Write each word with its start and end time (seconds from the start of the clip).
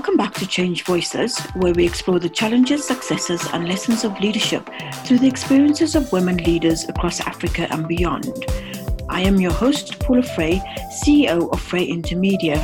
Welcome 0.00 0.16
back 0.16 0.32
to 0.36 0.46
Change 0.46 0.84
Voices, 0.84 1.38
where 1.56 1.74
we 1.74 1.84
explore 1.84 2.18
the 2.18 2.30
challenges, 2.30 2.86
successes, 2.86 3.46
and 3.52 3.68
lessons 3.68 4.02
of 4.02 4.18
leadership 4.18 4.66
through 5.04 5.18
the 5.18 5.28
experiences 5.28 5.94
of 5.94 6.10
women 6.10 6.38
leaders 6.38 6.88
across 6.88 7.20
Africa 7.20 7.68
and 7.70 7.86
beyond. 7.86 8.32
I 9.10 9.20
am 9.20 9.38
your 9.38 9.52
host, 9.52 10.00
Paula 10.00 10.22
Fray, 10.22 10.62
CEO 11.04 11.52
of 11.52 11.60
Fray 11.60 11.86
Intermedia. 11.86 12.58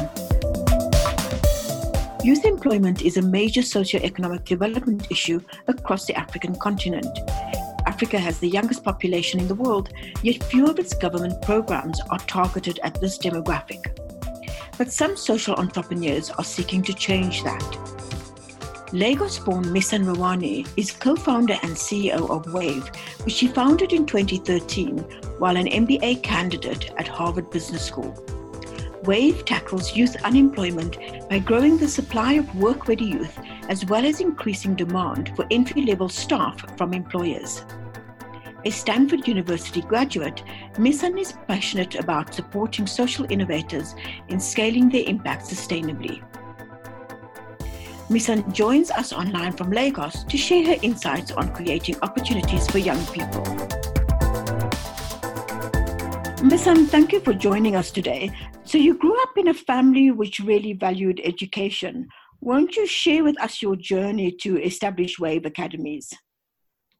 Youth 2.25 2.46
employment 2.46 3.03
is 3.03 3.18
a 3.18 3.22
major 3.22 3.61
socio-economic 3.61 4.46
development 4.46 5.11
issue 5.11 5.43
across 5.66 6.07
the 6.07 6.14
African 6.14 6.59
continent. 6.59 7.18
Africa 7.84 8.18
has 8.18 8.39
the 8.39 8.48
youngest 8.48 8.82
population 8.82 9.40
in 9.40 9.46
the 9.46 9.54
world, 9.54 9.90
yet 10.23 10.43
few 10.45 10.68
of 10.68 10.79
its 10.79 10.95
government 10.95 11.43
programs 11.43 12.00
are 12.09 12.18
targeted 12.21 12.81
at 12.82 12.98
this 12.98 13.18
demographic. 13.18 14.06
But 14.79 14.93
some 14.93 15.16
social 15.16 15.54
entrepreneurs 15.54 16.30
are 16.30 16.44
seeking 16.44 16.82
to 16.82 16.93
change 16.93 17.43
that. 17.44 17.96
Lagos 18.93 19.39
born 19.39 19.64
Misan 19.64 20.04
Rewane 20.04 20.67
is 20.76 20.93
co 20.93 21.17
founder 21.17 21.58
and 21.62 21.72
CEO 21.72 22.30
of 22.30 22.53
Wave, 22.53 22.86
which 23.25 23.34
she 23.34 23.48
founded 23.48 23.93
in 23.93 24.07
2013 24.07 24.98
while 25.39 25.57
an 25.57 25.67
MBA 25.67 26.22
candidate 26.22 26.93
at 26.96 27.08
Harvard 27.08 27.50
Business 27.50 27.84
School. 27.84 28.14
Wave 29.03 29.44
tackles 29.44 29.94
youth 29.94 30.17
unemployment 30.25 30.98
by 31.29 31.39
growing 31.39 31.79
the 31.79 31.89
supply 31.89 32.34
of 32.34 32.55
work 32.56 32.89
ready 32.89 33.05
youth 33.05 33.39
as 33.69 33.84
well 33.86 34.05
as 34.05 34.20
increasing 34.20 34.75
demand 34.75 35.33
for 35.36 35.47
entry 35.50 35.83
level 35.83 36.08
staff 36.08 36.56
from 36.77 36.92
employers. 36.92 37.64
A 38.66 38.70
Stanford 38.70 39.28
University 39.28 39.80
graduate, 39.80 40.42
Misan 40.72 41.20
is 41.20 41.34
passionate 41.47 41.95
about 41.95 42.34
supporting 42.34 42.84
social 42.84 43.25
innovators 43.31 43.95
in 44.27 44.41
scaling 44.41 44.89
their 44.89 45.05
impact 45.06 45.45
sustainably. 45.45 46.20
Misan 48.11 48.53
joins 48.53 48.91
us 48.91 49.12
online 49.12 49.53
from 49.53 49.70
Lagos 49.70 50.25
to 50.25 50.36
share 50.36 50.67
her 50.67 50.77
insights 50.83 51.31
on 51.31 51.55
creating 51.55 51.95
opportunities 52.03 52.67
for 52.67 52.78
young 52.78 52.98
people. 53.06 53.45
Misan, 56.42 56.89
thank 56.89 57.12
you 57.12 57.20
for 57.20 57.34
joining 57.34 57.77
us 57.77 57.92
today. 57.92 58.33
So, 58.64 58.78
you 58.78 58.95
grew 58.98 59.17
up 59.23 59.39
in 59.39 59.47
a 59.47 59.55
family 59.55 60.11
which 60.11 60.41
really 60.41 60.73
valued 60.73 61.20
education. 61.23 62.08
Won't 62.41 62.75
you 62.75 62.89
share 62.89 63.23
with 63.23 63.41
us 63.41 63.62
your 63.62 63.77
journey 63.77 64.33
to 64.41 64.61
establish 64.61 65.20
Wave 65.20 65.47
Academies? 65.47 66.12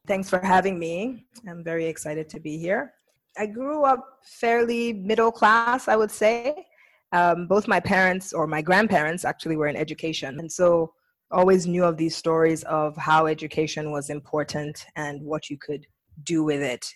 Thanks 0.07 0.31
for 0.31 0.39
having 0.39 0.79
me. 0.79 1.25
I'm 1.49 1.65
very 1.65 1.87
excited 1.87 2.29
to 2.29 2.39
be 2.39 2.59
here. 2.59 2.93
I 3.37 3.47
grew 3.47 3.85
up 3.85 4.21
fairly 4.23 4.93
middle 4.93 5.33
class, 5.33 5.89
I 5.89 5.97
would 5.97 6.13
say. 6.13 6.67
Um, 7.13 7.49
both 7.49 7.67
my 7.67 7.81
parents 7.81 8.33
or 8.33 8.47
my 8.47 8.63
grandparents 8.63 9.25
actually 9.25 9.57
were 9.57 9.67
in 9.67 9.77
education. 9.77 10.39
And 10.39 10.51
so 10.51 10.93
always 11.33 11.67
knew 11.67 11.85
of 11.85 11.97
these 11.97 12.15
stories 12.15 12.63
of 12.65 12.97
how 12.97 13.27
education 13.27 13.91
was 13.91 14.11
important 14.11 14.87
and 14.95 15.21
what 15.23 15.51
you 15.51 15.59
could 15.59 15.85
do 16.23 16.45
with 16.45 16.63
it. 16.63 16.87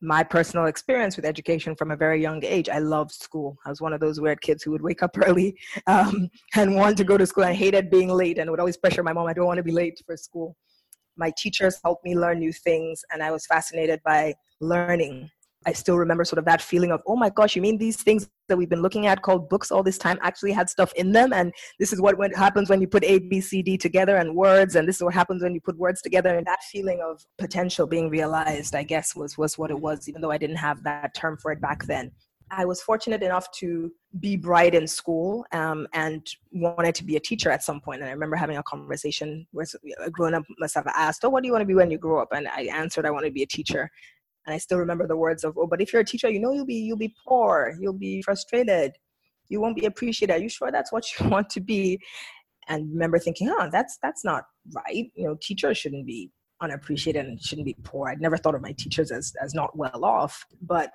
My 0.00 0.24
personal 0.24 0.66
experience 0.66 1.16
with 1.16 1.24
education 1.24 1.76
from 1.76 1.92
a 1.92 1.96
very 1.96 2.20
young 2.20 2.44
age, 2.44 2.68
I 2.68 2.80
loved 2.80 3.12
school. 3.12 3.56
I 3.64 3.70
was 3.70 3.80
one 3.80 3.92
of 3.92 4.00
those 4.00 4.20
weird 4.20 4.40
kids 4.40 4.64
who 4.64 4.72
would 4.72 4.82
wake 4.82 5.04
up 5.04 5.16
early 5.24 5.56
um, 5.86 6.28
and 6.56 6.74
wanted 6.74 6.96
to 6.98 7.04
go 7.04 7.16
to 7.16 7.26
school 7.26 7.44
and 7.44 7.56
hated 7.56 7.90
being 7.90 8.08
late 8.08 8.38
and 8.38 8.50
would 8.50 8.60
always 8.60 8.76
pressure 8.76 9.04
my 9.04 9.12
mom, 9.12 9.28
I 9.28 9.32
don't 9.34 9.46
want 9.46 9.58
to 9.58 9.62
be 9.62 9.72
late 9.72 10.02
for 10.04 10.16
school 10.16 10.56
my 11.16 11.32
teachers 11.36 11.78
helped 11.84 12.04
me 12.04 12.16
learn 12.16 12.38
new 12.38 12.52
things 12.52 13.04
and 13.12 13.22
i 13.22 13.30
was 13.30 13.46
fascinated 13.46 14.00
by 14.04 14.34
learning. 14.60 15.30
I 15.68 15.72
still 15.72 15.98
remember 15.98 16.24
sort 16.24 16.38
of 16.38 16.44
that 16.44 16.62
feeling 16.62 16.92
of 16.92 17.02
oh 17.08 17.16
my 17.16 17.28
gosh 17.28 17.56
you 17.56 17.62
mean 17.62 17.76
these 17.76 18.00
things 18.00 18.28
that 18.48 18.56
we've 18.56 18.68
been 18.68 18.82
looking 18.82 19.08
at 19.08 19.22
called 19.22 19.48
books 19.48 19.72
all 19.72 19.82
this 19.82 19.98
time 19.98 20.16
actually 20.22 20.52
had 20.52 20.70
stuff 20.70 20.92
in 20.94 21.10
them? 21.10 21.32
And 21.32 21.52
this 21.80 21.92
is 21.92 22.00
what 22.00 22.16
happens 22.36 22.70
when 22.70 22.80
you 22.80 22.86
put 22.86 23.02
a 23.02 23.18
b 23.18 23.40
c 23.40 23.62
d 23.62 23.76
together 23.76 24.16
and 24.16 24.36
words 24.36 24.76
and 24.76 24.86
this 24.86 24.96
is 24.96 25.02
what 25.02 25.14
happens 25.14 25.42
when 25.42 25.54
you 25.54 25.60
put 25.60 25.76
words 25.76 26.00
together. 26.00 26.36
And 26.36 26.46
that 26.46 26.62
feeling 26.62 27.00
of 27.04 27.24
potential 27.36 27.86
being 27.86 28.08
realized 28.08 28.76
i 28.76 28.84
guess 28.84 29.16
was 29.16 29.36
was 29.36 29.58
what 29.58 29.70
it 29.70 29.80
was 29.80 30.08
even 30.08 30.20
though 30.20 30.30
i 30.30 30.38
didn't 30.38 30.56
have 30.56 30.84
that 30.84 31.14
term 31.14 31.36
for 31.36 31.50
it 31.50 31.60
back 31.60 31.84
then 31.86 32.12
I 32.50 32.64
was 32.64 32.80
fortunate 32.80 33.22
enough 33.22 33.50
to 33.52 33.90
be 34.20 34.36
bright 34.36 34.74
in 34.74 34.86
school 34.86 35.44
um, 35.52 35.88
and 35.92 36.26
wanted 36.52 36.94
to 36.96 37.04
be 37.04 37.16
a 37.16 37.20
teacher 37.20 37.50
at 37.50 37.64
some 37.64 37.80
point. 37.80 38.00
And 38.00 38.08
I 38.08 38.12
remember 38.12 38.36
having 38.36 38.56
a 38.56 38.62
conversation 38.62 39.46
where 39.50 39.66
a 40.04 40.10
grown 40.10 40.34
up 40.34 40.44
must 40.58 40.74
have 40.74 40.86
asked, 40.86 41.24
Oh, 41.24 41.28
what 41.28 41.42
do 41.42 41.48
you 41.48 41.52
want 41.52 41.62
to 41.62 41.66
be 41.66 41.74
when 41.74 41.90
you 41.90 41.98
grow 41.98 42.22
up? 42.22 42.28
And 42.32 42.46
I 42.48 42.62
answered, 42.72 43.04
I 43.04 43.10
want 43.10 43.26
to 43.26 43.32
be 43.32 43.42
a 43.42 43.46
teacher. 43.46 43.90
And 44.46 44.54
I 44.54 44.58
still 44.58 44.78
remember 44.78 45.08
the 45.08 45.16
words 45.16 45.42
of, 45.42 45.58
Oh, 45.58 45.66
but 45.66 45.80
if 45.80 45.92
you're 45.92 46.02
a 46.02 46.04
teacher, 46.04 46.30
you 46.30 46.38
know 46.38 46.52
you'll 46.52 46.66
be 46.66 46.76
you'll 46.76 46.96
be 46.96 47.14
poor, 47.26 47.76
you'll 47.80 47.92
be 47.92 48.22
frustrated, 48.22 48.92
you 49.48 49.60
won't 49.60 49.76
be 49.76 49.86
appreciated. 49.86 50.34
Are 50.34 50.38
you 50.38 50.48
sure 50.48 50.70
that's 50.70 50.92
what 50.92 51.04
you 51.18 51.28
want 51.28 51.50
to 51.50 51.60
be? 51.60 52.00
And 52.68 52.92
remember 52.92 53.18
thinking, 53.18 53.48
oh, 53.48 53.68
that's 53.70 53.98
that's 54.02 54.24
not 54.24 54.44
right. 54.72 55.10
You 55.14 55.26
know, 55.26 55.36
teachers 55.42 55.78
shouldn't 55.78 56.06
be 56.06 56.30
unappreciated 56.60 57.26
and 57.26 57.42
shouldn't 57.42 57.66
be 57.66 57.76
poor. 57.82 58.08
I'd 58.08 58.20
never 58.20 58.36
thought 58.36 58.54
of 58.54 58.62
my 58.62 58.72
teachers 58.72 59.10
as 59.10 59.32
as 59.42 59.52
not 59.52 59.76
well 59.76 60.04
off. 60.04 60.44
But 60.62 60.90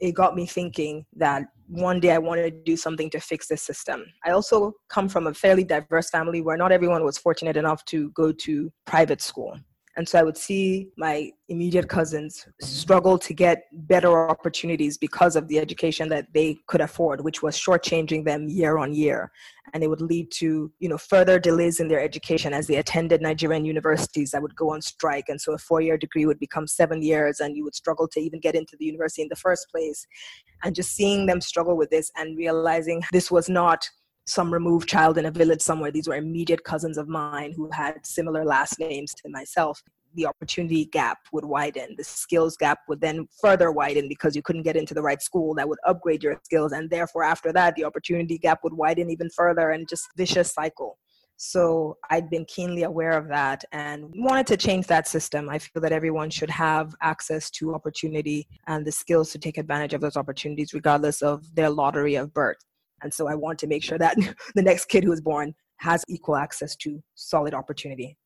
it 0.00 0.12
got 0.12 0.34
me 0.34 0.46
thinking 0.46 1.04
that 1.16 1.44
one 1.68 2.00
day 2.00 2.10
I 2.10 2.18
wanted 2.18 2.50
to 2.50 2.62
do 2.64 2.76
something 2.76 3.10
to 3.10 3.20
fix 3.20 3.46
this 3.46 3.62
system. 3.62 4.04
I 4.24 4.30
also 4.30 4.74
come 4.88 5.08
from 5.08 5.26
a 5.26 5.34
fairly 5.34 5.62
diverse 5.62 6.10
family 6.10 6.40
where 6.40 6.56
not 6.56 6.72
everyone 6.72 7.04
was 7.04 7.18
fortunate 7.18 7.56
enough 7.56 7.84
to 7.86 8.10
go 8.10 8.32
to 8.32 8.72
private 8.86 9.20
school. 9.20 9.56
And 9.96 10.08
so 10.08 10.18
I 10.18 10.22
would 10.22 10.36
see 10.36 10.88
my 10.96 11.30
immediate 11.48 11.88
cousins 11.88 12.46
struggle 12.60 13.18
to 13.18 13.34
get 13.34 13.64
better 13.72 14.30
opportunities 14.30 14.96
because 14.96 15.34
of 15.34 15.48
the 15.48 15.58
education 15.58 16.08
that 16.10 16.26
they 16.32 16.58
could 16.68 16.80
afford, 16.80 17.22
which 17.22 17.42
was 17.42 17.56
shortchanging 17.56 18.24
them 18.24 18.48
year 18.48 18.78
on 18.78 18.94
year. 18.94 19.32
And 19.74 19.82
it 19.82 19.88
would 19.88 20.00
lead 20.00 20.30
to, 20.32 20.72
you 20.78 20.88
know, 20.88 20.96
further 20.98 21.38
delays 21.38 21.80
in 21.80 21.88
their 21.88 22.00
education 22.00 22.52
as 22.52 22.66
they 22.66 22.76
attended 22.76 23.20
Nigerian 23.20 23.64
universities 23.64 24.30
that 24.30 24.42
would 24.42 24.54
go 24.54 24.72
on 24.72 24.80
strike. 24.80 25.28
And 25.28 25.40
so 25.40 25.54
a 25.54 25.58
four-year 25.58 25.98
degree 25.98 26.24
would 26.24 26.40
become 26.40 26.66
seven 26.66 27.02
years 27.02 27.40
and 27.40 27.56
you 27.56 27.64
would 27.64 27.74
struggle 27.74 28.08
to 28.08 28.20
even 28.20 28.40
get 28.40 28.54
into 28.54 28.76
the 28.78 28.84
university 28.84 29.22
in 29.22 29.28
the 29.28 29.36
first 29.36 29.68
place. 29.70 30.06
And 30.62 30.74
just 30.74 30.90
seeing 30.94 31.26
them 31.26 31.40
struggle 31.40 31.76
with 31.76 31.90
this 31.90 32.12
and 32.16 32.38
realizing 32.38 33.02
this 33.12 33.30
was 33.30 33.48
not 33.48 33.88
some 34.30 34.52
removed 34.52 34.88
child 34.88 35.18
in 35.18 35.26
a 35.26 35.30
village 35.30 35.60
somewhere. 35.60 35.90
These 35.90 36.08
were 36.08 36.16
immediate 36.16 36.62
cousins 36.64 36.96
of 36.96 37.08
mine 37.08 37.52
who 37.56 37.68
had 37.72 38.06
similar 38.06 38.44
last 38.44 38.78
names 38.78 39.12
to 39.14 39.28
myself. 39.28 39.82
The 40.14 40.26
opportunity 40.26 40.86
gap 40.86 41.18
would 41.32 41.44
widen. 41.44 41.94
The 41.96 42.04
skills 42.04 42.56
gap 42.56 42.80
would 42.88 43.00
then 43.00 43.28
further 43.40 43.70
widen 43.72 44.08
because 44.08 44.34
you 44.34 44.42
couldn't 44.42 44.62
get 44.62 44.76
into 44.76 44.94
the 44.94 45.02
right 45.02 45.20
school 45.20 45.54
that 45.54 45.68
would 45.68 45.78
upgrade 45.86 46.22
your 46.22 46.40
skills. 46.44 46.72
And 46.72 46.88
therefore, 46.90 47.24
after 47.24 47.52
that, 47.52 47.74
the 47.74 47.84
opportunity 47.84 48.38
gap 48.38 48.60
would 48.64 48.72
widen 48.72 49.10
even 49.10 49.30
further 49.30 49.70
and 49.70 49.88
just 49.88 50.08
vicious 50.16 50.52
cycle. 50.52 50.98
So 51.36 51.96
I'd 52.10 52.28
been 52.28 52.44
keenly 52.44 52.82
aware 52.82 53.12
of 53.12 53.26
that 53.28 53.64
and 53.72 54.12
wanted 54.14 54.46
to 54.48 54.56
change 54.56 54.86
that 54.88 55.08
system. 55.08 55.48
I 55.48 55.58
feel 55.58 55.80
that 55.80 55.90
everyone 55.90 56.28
should 56.28 56.50
have 56.50 56.94
access 57.00 57.50
to 57.52 57.74
opportunity 57.74 58.46
and 58.66 58.86
the 58.86 58.92
skills 58.92 59.32
to 59.32 59.38
take 59.38 59.56
advantage 59.56 59.94
of 59.94 60.02
those 60.02 60.18
opportunities, 60.18 60.74
regardless 60.74 61.22
of 61.22 61.42
their 61.54 61.70
lottery 61.70 62.14
of 62.16 62.34
birth. 62.34 62.58
And 63.02 63.12
so 63.12 63.28
I 63.28 63.34
want 63.34 63.58
to 63.60 63.66
make 63.66 63.82
sure 63.82 63.98
that 63.98 64.16
the 64.54 64.62
next 64.62 64.86
kid 64.86 65.04
who 65.04 65.12
is 65.12 65.20
born 65.20 65.54
has 65.78 66.04
equal 66.08 66.36
access 66.36 66.76
to 66.76 67.02
solid 67.14 67.54
opportunity. 67.54 68.16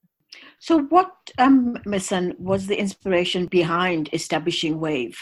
So, 0.59 0.81
what, 0.83 1.13
um, 1.39 1.77
Misan, 1.87 2.39
was 2.39 2.67
the 2.67 2.77
inspiration 2.77 3.47
behind 3.47 4.11
establishing 4.13 4.81
WAVE? 4.81 5.17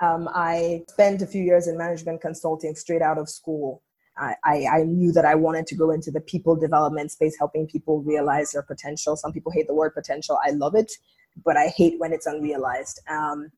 Um, 0.00 0.28
I 0.34 0.82
spent 0.88 1.22
a 1.22 1.26
few 1.26 1.42
years 1.42 1.68
in 1.68 1.78
management 1.78 2.20
consulting 2.20 2.74
straight 2.74 3.02
out 3.02 3.18
of 3.18 3.28
school. 3.28 3.82
I, 4.18 4.34
I, 4.44 4.66
I, 4.72 4.82
knew 4.84 5.12
that 5.12 5.24
I 5.26 5.34
wanted 5.34 5.66
to 5.68 5.74
go 5.74 5.90
into 5.90 6.10
the 6.10 6.20
people 6.20 6.56
development 6.56 7.12
space, 7.12 7.36
helping 7.38 7.66
people 7.66 8.02
realize 8.02 8.52
their 8.52 8.62
potential. 8.62 9.16
Some 9.16 9.32
people 9.32 9.52
hate 9.52 9.66
the 9.66 9.74
word 9.74 9.94
potential. 9.94 10.38
I 10.42 10.50
love 10.50 10.74
it, 10.74 10.90
but 11.44 11.56
I 11.56 11.68
hate 11.68 11.98
when 11.98 12.12
it's 12.12 12.26
unrealized. 12.26 13.00
Um, 13.10 13.50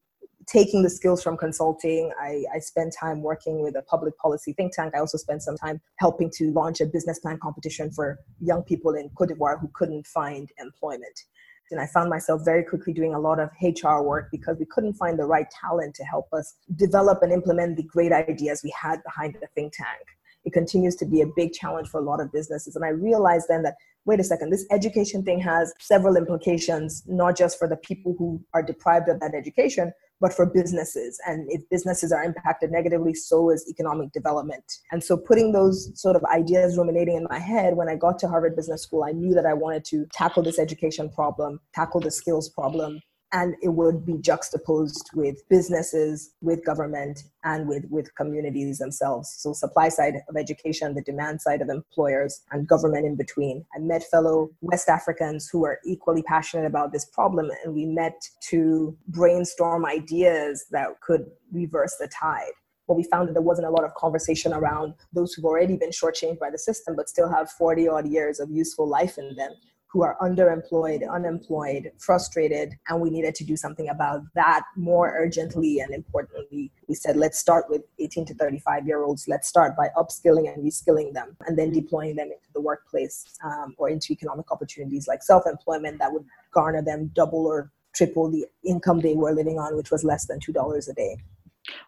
taking 0.48 0.82
the 0.82 0.90
skills 0.90 1.22
from 1.22 1.36
consulting. 1.36 2.10
I, 2.18 2.44
I 2.54 2.58
spent 2.58 2.94
time 2.98 3.22
working 3.22 3.62
with 3.62 3.76
a 3.76 3.82
public 3.82 4.16
policy 4.18 4.54
think 4.54 4.72
tank. 4.74 4.94
I 4.94 5.00
also 5.00 5.18
spent 5.18 5.42
some 5.42 5.56
time 5.56 5.80
helping 5.96 6.30
to 6.36 6.50
launch 6.52 6.80
a 6.80 6.86
business 6.86 7.18
plan 7.18 7.38
competition 7.40 7.90
for 7.90 8.18
young 8.40 8.62
people 8.62 8.94
in 8.94 9.10
Cote 9.10 9.28
d'Ivoire 9.28 9.60
who 9.60 9.70
couldn't 9.74 10.06
find 10.06 10.50
employment. 10.58 11.24
And 11.70 11.80
I 11.80 11.86
found 11.86 12.08
myself 12.08 12.42
very 12.46 12.64
quickly 12.64 12.94
doing 12.94 13.14
a 13.14 13.20
lot 13.20 13.38
of 13.38 13.50
HR 13.62 14.02
work 14.02 14.28
because 14.32 14.56
we 14.58 14.64
couldn't 14.64 14.94
find 14.94 15.18
the 15.18 15.26
right 15.26 15.46
talent 15.50 15.94
to 15.96 16.04
help 16.04 16.32
us 16.32 16.54
develop 16.76 17.22
and 17.22 17.30
implement 17.30 17.76
the 17.76 17.82
great 17.82 18.10
ideas 18.10 18.62
we 18.64 18.72
had 18.80 19.02
behind 19.04 19.36
the 19.38 19.48
think 19.54 19.74
tank. 19.74 20.06
It 20.46 20.54
continues 20.54 20.96
to 20.96 21.04
be 21.04 21.20
a 21.20 21.26
big 21.36 21.52
challenge 21.52 21.88
for 21.88 22.00
a 22.00 22.04
lot 22.04 22.20
of 22.20 22.32
businesses. 22.32 22.74
And 22.74 22.86
I 22.86 22.88
realized 22.88 23.46
then 23.48 23.64
that 23.64 23.74
wait 24.06 24.18
a 24.18 24.24
second, 24.24 24.48
this 24.48 24.64
education 24.70 25.22
thing 25.22 25.38
has 25.38 25.74
several 25.78 26.16
implications, 26.16 27.02
not 27.06 27.36
just 27.36 27.58
for 27.58 27.68
the 27.68 27.76
people 27.76 28.14
who 28.18 28.42
are 28.54 28.62
deprived 28.62 29.06
of 29.10 29.20
that 29.20 29.34
education, 29.34 29.92
but 30.20 30.32
for 30.32 30.46
businesses. 30.46 31.18
And 31.26 31.50
if 31.50 31.62
businesses 31.70 32.12
are 32.12 32.22
impacted 32.22 32.70
negatively, 32.70 33.14
so 33.14 33.50
is 33.50 33.66
economic 33.68 34.12
development. 34.12 34.64
And 34.92 35.02
so 35.02 35.16
putting 35.16 35.52
those 35.52 35.90
sort 36.00 36.16
of 36.16 36.24
ideas 36.24 36.76
ruminating 36.76 37.16
in 37.16 37.26
my 37.30 37.38
head 37.38 37.76
when 37.76 37.88
I 37.88 37.96
got 37.96 38.18
to 38.20 38.28
Harvard 38.28 38.56
Business 38.56 38.82
School, 38.82 39.04
I 39.04 39.12
knew 39.12 39.34
that 39.34 39.46
I 39.46 39.54
wanted 39.54 39.84
to 39.86 40.06
tackle 40.12 40.42
this 40.42 40.58
education 40.58 41.08
problem, 41.10 41.60
tackle 41.74 42.00
the 42.00 42.10
skills 42.10 42.48
problem, 42.48 43.00
and 43.32 43.54
it 43.62 43.68
would 43.68 44.06
be 44.06 44.16
juxtaposed 44.18 45.10
with 45.14 45.46
businesses 45.48 46.30
with 46.40 46.64
government 46.64 47.24
and 47.44 47.68
with 47.68 47.84
with 47.90 48.14
communities 48.14 48.78
themselves. 48.78 49.34
So 49.38 49.52
supply 49.52 49.88
side 49.90 50.14
of 50.28 50.36
education 50.36 50.94
the 50.94 51.02
demand 51.02 51.42
side 51.42 51.60
of 51.60 51.68
employers 51.68 52.40
and 52.50 52.66
government 52.66 53.06
in 53.06 53.16
between. 53.16 53.64
I 53.74 53.80
met 53.80 54.02
fellow 54.04 54.50
west 54.60 54.88
africans 54.88 55.48
who 55.48 55.64
are 55.64 55.78
equally 55.84 56.22
passionate 56.22 56.66
about 56.66 56.92
this 56.92 57.04
problem 57.04 57.50
and 57.64 57.74
we 57.74 57.84
met 57.84 58.20
to 58.48 58.96
brainstorm 59.08 59.84
ideas 59.84 60.66
that 60.70 61.00
could 61.00 61.26
reverse 61.52 61.96
the 62.00 62.08
tide. 62.08 62.52
But 62.86 62.96
we 62.96 63.04
found 63.04 63.28
that 63.28 63.34
there 63.34 63.42
wasn't 63.42 63.66
a 63.66 63.70
lot 63.70 63.84
of 63.84 63.94
conversation 63.94 64.54
around 64.54 64.94
those 65.12 65.34
who've 65.34 65.44
already 65.44 65.76
been 65.76 65.90
shortchanged 65.90 66.38
by 66.38 66.50
the 66.50 66.58
system 66.58 66.96
but 66.96 67.10
still 67.10 67.28
have 67.28 67.50
40 67.50 67.88
odd 67.88 68.08
years 68.08 68.40
of 68.40 68.50
useful 68.50 68.88
life 68.88 69.18
in 69.18 69.36
them 69.36 69.52
who 69.90 70.02
are 70.02 70.16
underemployed, 70.20 71.08
unemployed, 71.10 71.90
frustrated, 71.98 72.74
and 72.88 73.00
we 73.00 73.08
needed 73.08 73.34
to 73.34 73.44
do 73.44 73.56
something 73.56 73.88
about 73.88 74.22
that 74.34 74.62
more 74.76 75.14
urgently 75.16 75.80
and 75.80 75.94
importantly. 75.94 76.70
We 76.88 76.94
said, 76.94 77.16
let's 77.16 77.38
start 77.38 77.66
with 77.70 77.82
18 77.98 78.26
to 78.26 78.34
35 78.34 78.86
year 78.86 79.02
olds. 79.02 79.26
Let's 79.28 79.48
start 79.48 79.76
by 79.76 79.88
upskilling 79.96 80.52
and 80.52 80.62
reskilling 80.62 81.14
them 81.14 81.36
and 81.46 81.58
then 81.58 81.72
deploying 81.72 82.16
them 82.16 82.26
into 82.26 82.52
the 82.52 82.60
workplace 82.60 83.24
um, 83.42 83.74
or 83.78 83.88
into 83.88 84.12
economic 84.12 84.52
opportunities 84.52 85.08
like 85.08 85.22
self 85.22 85.46
employment 85.46 85.98
that 86.00 86.12
would 86.12 86.26
garner 86.52 86.82
them 86.82 87.10
double 87.14 87.46
or 87.46 87.72
triple 87.94 88.30
the 88.30 88.44
income 88.64 89.00
they 89.00 89.14
were 89.14 89.32
living 89.32 89.58
on, 89.58 89.74
which 89.74 89.90
was 89.90 90.04
less 90.04 90.26
than 90.26 90.38
$2 90.38 90.88
a 90.88 90.92
day. 90.92 91.16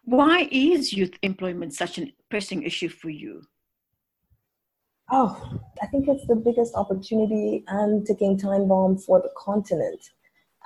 Why 0.04 0.48
is 0.50 0.92
youth 0.92 1.12
employment 1.22 1.74
such 1.74 1.98
a 1.98 2.12
pressing 2.30 2.62
issue 2.62 2.88
for 2.88 3.10
you? 3.10 3.42
Oh, 5.10 5.58
I 5.82 5.86
think 5.86 6.06
it's 6.08 6.26
the 6.26 6.36
biggest 6.36 6.74
opportunity 6.74 7.64
and 7.68 8.06
ticking 8.06 8.38
time 8.38 8.68
bomb 8.68 8.96
for 8.96 9.20
the 9.20 9.30
continent. 9.36 10.00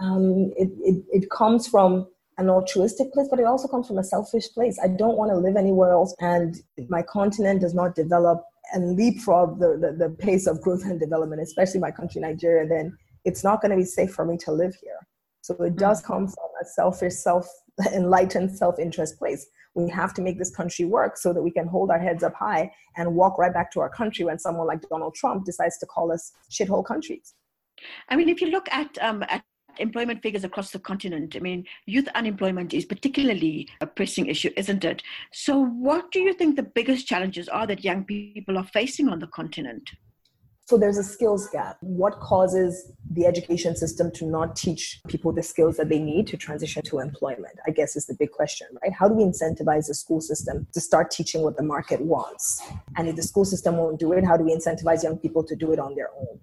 Um, 0.00 0.52
it, 0.56 0.70
it, 0.82 1.04
it 1.12 1.30
comes 1.30 1.66
from 1.66 2.06
an 2.36 2.50
altruistic 2.50 3.12
place, 3.12 3.28
but 3.30 3.38
it 3.38 3.46
also 3.46 3.68
comes 3.68 3.86
from 3.86 3.98
a 3.98 4.04
selfish 4.04 4.52
place. 4.52 4.78
I 4.82 4.88
don't 4.88 5.16
want 5.16 5.30
to 5.30 5.38
live 5.38 5.56
anywhere 5.56 5.92
else, 5.92 6.14
and 6.20 6.56
my 6.88 7.00
continent 7.02 7.60
does 7.60 7.74
not 7.74 7.94
develop 7.94 8.44
and 8.72 8.96
leapfrog 8.96 9.60
the, 9.60 9.78
the, 9.80 10.08
the 10.08 10.14
pace 10.14 10.46
of 10.46 10.60
growth 10.60 10.84
and 10.84 10.98
development, 10.98 11.40
especially 11.40 11.80
my 11.80 11.90
country, 11.90 12.20
Nigeria, 12.20 12.66
then 12.66 12.96
it's 13.24 13.44
not 13.44 13.60
going 13.60 13.70
to 13.70 13.76
be 13.76 13.84
safe 13.84 14.12
for 14.12 14.24
me 14.24 14.36
to 14.38 14.52
live 14.52 14.74
here. 14.82 14.98
So 15.42 15.54
it 15.62 15.76
does 15.76 16.02
mm. 16.02 16.06
come 16.06 16.26
from 16.26 16.48
a 16.60 16.64
selfish, 16.64 17.14
self 17.14 17.48
enlightened, 17.94 18.56
self 18.56 18.78
interest 18.78 19.18
place 19.18 19.46
we 19.74 19.90
have 19.90 20.14
to 20.14 20.22
make 20.22 20.38
this 20.38 20.54
country 20.54 20.84
work 20.84 21.16
so 21.16 21.32
that 21.32 21.42
we 21.42 21.50
can 21.50 21.66
hold 21.66 21.90
our 21.90 21.98
heads 21.98 22.22
up 22.22 22.34
high 22.34 22.70
and 22.96 23.14
walk 23.14 23.38
right 23.38 23.52
back 23.52 23.70
to 23.72 23.80
our 23.80 23.88
country 23.88 24.24
when 24.24 24.38
someone 24.38 24.66
like 24.66 24.80
Donald 24.88 25.14
Trump 25.14 25.44
decides 25.44 25.78
to 25.78 25.86
call 25.86 26.12
us 26.12 26.32
shithole 26.50 26.84
countries. 26.84 27.34
I 28.08 28.16
mean, 28.16 28.28
if 28.28 28.40
you 28.40 28.48
look 28.48 28.68
at, 28.70 28.96
um, 29.00 29.24
at 29.28 29.44
employment 29.78 30.22
figures 30.22 30.44
across 30.44 30.70
the 30.70 30.78
continent, 30.78 31.34
I 31.34 31.40
mean, 31.40 31.64
youth 31.86 32.08
unemployment 32.14 32.72
is 32.72 32.84
particularly 32.84 33.68
a 33.80 33.86
pressing 33.86 34.26
issue, 34.26 34.50
isn't 34.56 34.84
it? 34.84 35.02
So, 35.32 35.64
what 35.64 36.10
do 36.12 36.20
you 36.20 36.32
think 36.34 36.54
the 36.56 36.62
biggest 36.62 37.06
challenges 37.06 37.48
are 37.48 37.66
that 37.66 37.84
young 37.84 38.04
people 38.04 38.56
are 38.56 38.64
facing 38.64 39.08
on 39.08 39.18
the 39.18 39.26
continent? 39.26 39.90
So 40.66 40.78
there's 40.78 40.96
a 40.96 41.04
skills 41.04 41.46
gap. 41.48 41.76
What 41.80 42.20
causes 42.20 42.90
the 43.10 43.26
education 43.26 43.76
system 43.76 44.10
to 44.12 44.24
not 44.24 44.56
teach 44.56 44.98
people 45.08 45.30
the 45.30 45.42
skills 45.42 45.76
that 45.76 45.90
they 45.90 45.98
need 45.98 46.26
to 46.28 46.38
transition 46.38 46.82
to 46.84 47.00
employment? 47.00 47.58
I 47.66 47.70
guess 47.70 47.96
is 47.96 48.06
the 48.06 48.14
big 48.14 48.30
question, 48.30 48.68
right? 48.82 48.90
How 48.90 49.06
do 49.06 49.14
we 49.14 49.24
incentivize 49.24 49.88
the 49.88 49.94
school 49.94 50.22
system 50.22 50.66
to 50.72 50.80
start 50.80 51.10
teaching 51.10 51.42
what 51.42 51.58
the 51.58 51.62
market 51.62 52.00
wants? 52.00 52.62
And 52.96 53.08
if 53.08 53.16
the 53.16 53.22
school 53.22 53.44
system 53.44 53.76
won't 53.76 54.00
do 54.00 54.12
it, 54.12 54.24
how 54.24 54.38
do 54.38 54.44
we 54.44 54.56
incentivize 54.56 55.02
young 55.02 55.18
people 55.18 55.44
to 55.44 55.54
do 55.54 55.70
it 55.72 55.78
on 55.78 55.94
their 55.96 56.08
own? 56.18 56.40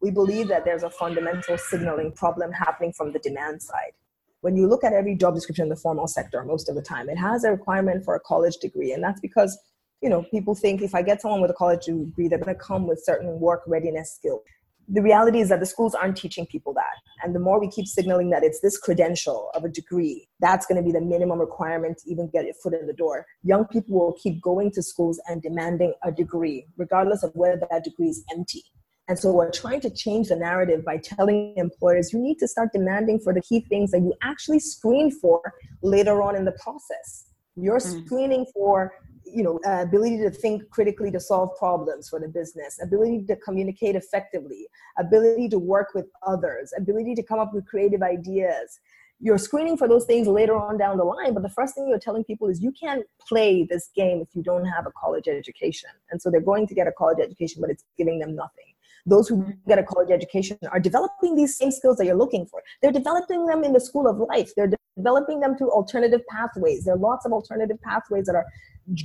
We 0.00 0.12
believe 0.12 0.46
that 0.46 0.64
there's 0.64 0.84
a 0.84 0.90
fundamental 0.90 1.58
signaling 1.58 2.12
problem 2.12 2.52
happening 2.52 2.92
from 2.92 3.12
the 3.12 3.18
demand 3.18 3.62
side 3.62 3.94
when 4.42 4.54
you 4.54 4.68
look 4.68 4.84
at 4.84 4.92
every 4.92 5.16
job 5.16 5.34
description 5.34 5.64
in 5.64 5.68
the 5.70 5.76
formal 5.76 6.06
sector 6.06 6.44
most 6.44 6.68
of 6.68 6.76
the 6.76 6.82
time 6.82 7.08
it 7.08 7.16
has 7.16 7.42
a 7.42 7.50
requirement 7.50 8.04
for 8.04 8.14
a 8.14 8.20
college 8.20 8.56
degree 8.58 8.92
and 8.92 9.02
that's 9.02 9.20
because 9.20 9.58
you 10.02 10.08
know, 10.08 10.22
people 10.30 10.54
think 10.54 10.82
if 10.82 10.94
I 10.94 11.02
get 11.02 11.20
someone 11.20 11.40
with 11.40 11.50
a 11.50 11.54
college 11.54 11.86
degree, 11.86 12.28
they're 12.28 12.38
going 12.38 12.54
to 12.54 12.60
come 12.60 12.86
with 12.86 13.02
certain 13.02 13.40
work 13.40 13.62
readiness 13.66 14.14
skills. 14.14 14.42
The 14.88 15.02
reality 15.02 15.40
is 15.40 15.48
that 15.48 15.58
the 15.58 15.66
schools 15.66 15.96
aren't 15.96 16.16
teaching 16.16 16.46
people 16.46 16.72
that. 16.74 16.94
And 17.24 17.34
the 17.34 17.40
more 17.40 17.58
we 17.58 17.68
keep 17.68 17.86
signaling 17.86 18.30
that 18.30 18.44
it's 18.44 18.60
this 18.60 18.78
credential 18.78 19.50
of 19.54 19.64
a 19.64 19.68
degree, 19.68 20.28
that's 20.38 20.64
going 20.64 20.76
to 20.76 20.82
be 20.82 20.92
the 20.92 21.00
minimum 21.00 21.40
requirement 21.40 21.98
to 21.98 22.10
even 22.10 22.28
get 22.28 22.44
your 22.44 22.54
foot 22.54 22.74
in 22.74 22.86
the 22.86 22.92
door. 22.92 23.26
Young 23.42 23.64
people 23.64 23.98
will 23.98 24.12
keep 24.12 24.40
going 24.40 24.70
to 24.72 24.82
schools 24.82 25.20
and 25.26 25.42
demanding 25.42 25.92
a 26.04 26.12
degree, 26.12 26.66
regardless 26.76 27.24
of 27.24 27.32
whether 27.34 27.60
that 27.68 27.82
degree 27.82 28.08
is 28.08 28.22
empty. 28.32 28.62
And 29.08 29.18
so 29.18 29.32
we're 29.32 29.50
trying 29.50 29.80
to 29.82 29.90
change 29.90 30.28
the 30.28 30.36
narrative 30.36 30.84
by 30.84 30.98
telling 30.98 31.54
employers 31.56 32.12
you 32.12 32.18
need 32.20 32.38
to 32.38 32.48
start 32.48 32.70
demanding 32.72 33.20
for 33.20 33.32
the 33.32 33.40
key 33.40 33.60
things 33.60 33.92
that 33.92 34.00
you 34.00 34.14
actually 34.22 34.58
screen 34.58 35.10
for 35.10 35.40
later 35.82 36.22
on 36.22 36.34
in 36.34 36.44
the 36.44 36.52
process. 36.52 37.26
You're 37.54 37.78
mm. 37.78 38.04
screening 38.04 38.46
for 38.52 38.92
you 39.26 39.42
know 39.42 39.58
uh, 39.66 39.82
ability 39.82 40.18
to 40.18 40.30
think 40.30 40.68
critically 40.70 41.10
to 41.10 41.20
solve 41.20 41.50
problems 41.58 42.08
for 42.08 42.20
the 42.20 42.28
business 42.28 42.78
ability 42.82 43.24
to 43.26 43.36
communicate 43.36 43.96
effectively 43.96 44.68
ability 44.98 45.48
to 45.48 45.58
work 45.58 45.88
with 45.94 46.06
others 46.26 46.72
ability 46.76 47.14
to 47.14 47.22
come 47.22 47.38
up 47.38 47.52
with 47.52 47.66
creative 47.66 48.02
ideas 48.02 48.80
you're 49.18 49.38
screening 49.38 49.76
for 49.76 49.88
those 49.88 50.04
things 50.04 50.28
later 50.28 50.56
on 50.56 50.78
down 50.78 50.96
the 50.96 51.04
line 51.04 51.34
but 51.34 51.42
the 51.42 51.50
first 51.50 51.74
thing 51.74 51.88
you're 51.88 51.98
telling 51.98 52.24
people 52.24 52.48
is 52.48 52.62
you 52.62 52.72
can't 52.72 53.04
play 53.20 53.66
this 53.68 53.90
game 53.96 54.20
if 54.20 54.28
you 54.34 54.42
don't 54.42 54.66
have 54.66 54.86
a 54.86 54.92
college 54.92 55.26
education 55.28 55.90
and 56.10 56.20
so 56.20 56.30
they're 56.30 56.40
going 56.40 56.66
to 56.66 56.74
get 56.74 56.86
a 56.86 56.92
college 56.92 57.18
education 57.20 57.60
but 57.60 57.70
it's 57.70 57.84
giving 57.96 58.18
them 58.18 58.34
nothing 58.34 58.64
those 59.06 59.28
who 59.28 59.52
get 59.68 59.78
a 59.78 59.84
college 59.84 60.10
education 60.10 60.58
are 60.72 60.80
developing 60.80 61.36
these 61.36 61.56
same 61.56 61.70
skills 61.70 61.96
that 61.96 62.06
you're 62.06 62.16
looking 62.16 62.44
for. 62.44 62.60
They're 62.82 62.92
developing 62.92 63.46
them 63.46 63.62
in 63.62 63.72
the 63.72 63.80
school 63.80 64.08
of 64.08 64.18
life. 64.18 64.50
They're 64.56 64.66
developing 64.96 65.40
them 65.40 65.56
through 65.56 65.70
alternative 65.70 66.22
pathways. 66.28 66.84
There 66.84 66.94
are 66.94 66.98
lots 66.98 67.26
of 67.26 67.32
alternative 67.32 67.80
pathways 67.82 68.26
that 68.26 68.34
are 68.34 68.46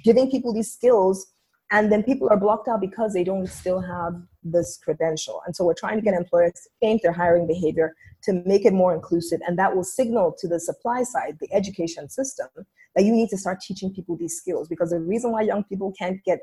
giving 0.03 0.29
people 0.29 0.53
these 0.53 0.71
skills 0.71 1.27
and 1.71 1.89
then 1.91 2.03
people 2.03 2.27
are 2.29 2.37
blocked 2.37 2.67
out 2.67 2.81
because 2.81 3.13
they 3.13 3.23
don't 3.23 3.47
still 3.47 3.79
have 3.79 4.21
this 4.43 4.77
credential 4.83 5.41
and 5.45 5.55
so 5.55 5.63
we're 5.63 5.73
trying 5.73 5.95
to 5.95 6.01
get 6.01 6.13
employers 6.13 6.53
to 6.53 6.69
change 6.83 7.01
their 7.01 7.11
hiring 7.11 7.47
behavior 7.47 7.95
to 8.23 8.43
make 8.45 8.65
it 8.65 8.73
more 8.73 8.93
inclusive 8.93 9.39
and 9.47 9.57
that 9.57 9.75
will 9.75 9.83
signal 9.83 10.35
to 10.37 10.47
the 10.47 10.59
supply 10.59 11.03
side 11.03 11.37
the 11.39 11.51
education 11.53 12.09
system 12.09 12.47
that 12.95 13.05
you 13.05 13.11
need 13.11 13.29
to 13.29 13.37
start 13.37 13.59
teaching 13.61 13.93
people 13.93 14.15
these 14.17 14.35
skills 14.35 14.67
because 14.67 14.91
the 14.91 14.99
reason 14.99 15.31
why 15.31 15.41
young 15.41 15.63
people 15.63 15.93
can't 15.97 16.23
get 16.23 16.39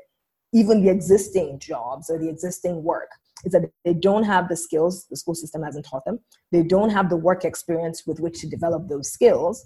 even 0.53 0.83
the 0.83 0.89
existing 0.89 1.59
jobs 1.59 2.09
or 2.09 2.17
the 2.17 2.29
existing 2.29 2.83
work 2.83 3.09
is 3.45 3.53
that 3.53 3.69
they 3.85 3.93
don't 3.93 4.23
have 4.23 4.49
the 4.49 4.55
skills 4.55 5.05
the 5.09 5.15
school 5.15 5.35
system 5.35 5.63
hasn't 5.63 5.85
taught 5.85 6.05
them. 6.05 6.19
They 6.51 6.63
don't 6.63 6.89
have 6.89 7.09
the 7.09 7.17
work 7.17 7.45
experience 7.45 8.05
with 8.05 8.19
which 8.19 8.39
to 8.41 8.47
develop 8.47 8.87
those 8.87 9.11
skills. 9.11 9.65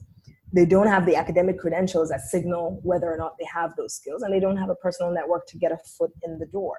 They 0.52 0.66
don't 0.66 0.88
have 0.88 1.06
the 1.06 1.16
academic 1.16 1.58
credentials 1.58 2.10
that 2.10 2.22
signal 2.22 2.80
whether 2.84 3.12
or 3.12 3.18
not 3.18 3.38
they 3.40 3.46
have 3.52 3.76
those 3.76 3.96
skills 3.96 4.22
and 4.22 4.34
they 4.34 4.40
don't 4.40 4.58
have 4.58 4.70
a 4.70 4.76
personal 4.76 5.12
network 5.12 5.48
to 5.48 5.58
get 5.58 5.72
a 5.72 5.78
foot 5.98 6.12
in 6.24 6.38
the 6.38 6.46
door. 6.46 6.78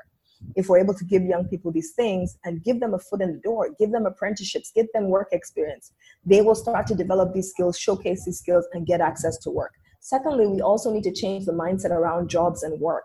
If 0.55 0.69
we're 0.69 0.79
able 0.79 0.95
to 0.95 1.05
give 1.05 1.23
young 1.25 1.47
people 1.47 1.73
these 1.73 1.93
things 1.93 2.37
and 2.45 2.63
give 2.63 2.79
them 2.79 2.95
a 2.95 2.99
foot 2.99 3.23
in 3.23 3.33
the 3.33 3.41
door 3.41 3.71
give 3.79 3.91
them 3.93 4.05
apprenticeships 4.05 4.71
give 4.75 4.87
them 4.93 5.09
work 5.09 5.29
experience 5.33 5.93
they 6.27 6.43
will 6.43 6.55
start 6.55 6.87
to 6.89 6.95
develop 6.95 7.33
these 7.33 7.51
skills 7.51 7.79
showcase 7.79 8.25
these 8.27 8.41
skills 8.41 8.67
and 8.73 8.87
get 8.87 9.01
access 9.01 9.39
to 9.39 9.51
work. 9.51 9.73
Secondly 10.01 10.47
we 10.47 10.61
also 10.61 10.93
need 10.93 11.05
to 11.05 11.13
change 11.13 11.47
the 11.47 11.53
mindset 11.53 11.91
around 11.91 12.29
jobs 12.29 12.63
and 12.63 12.79
work 12.79 13.05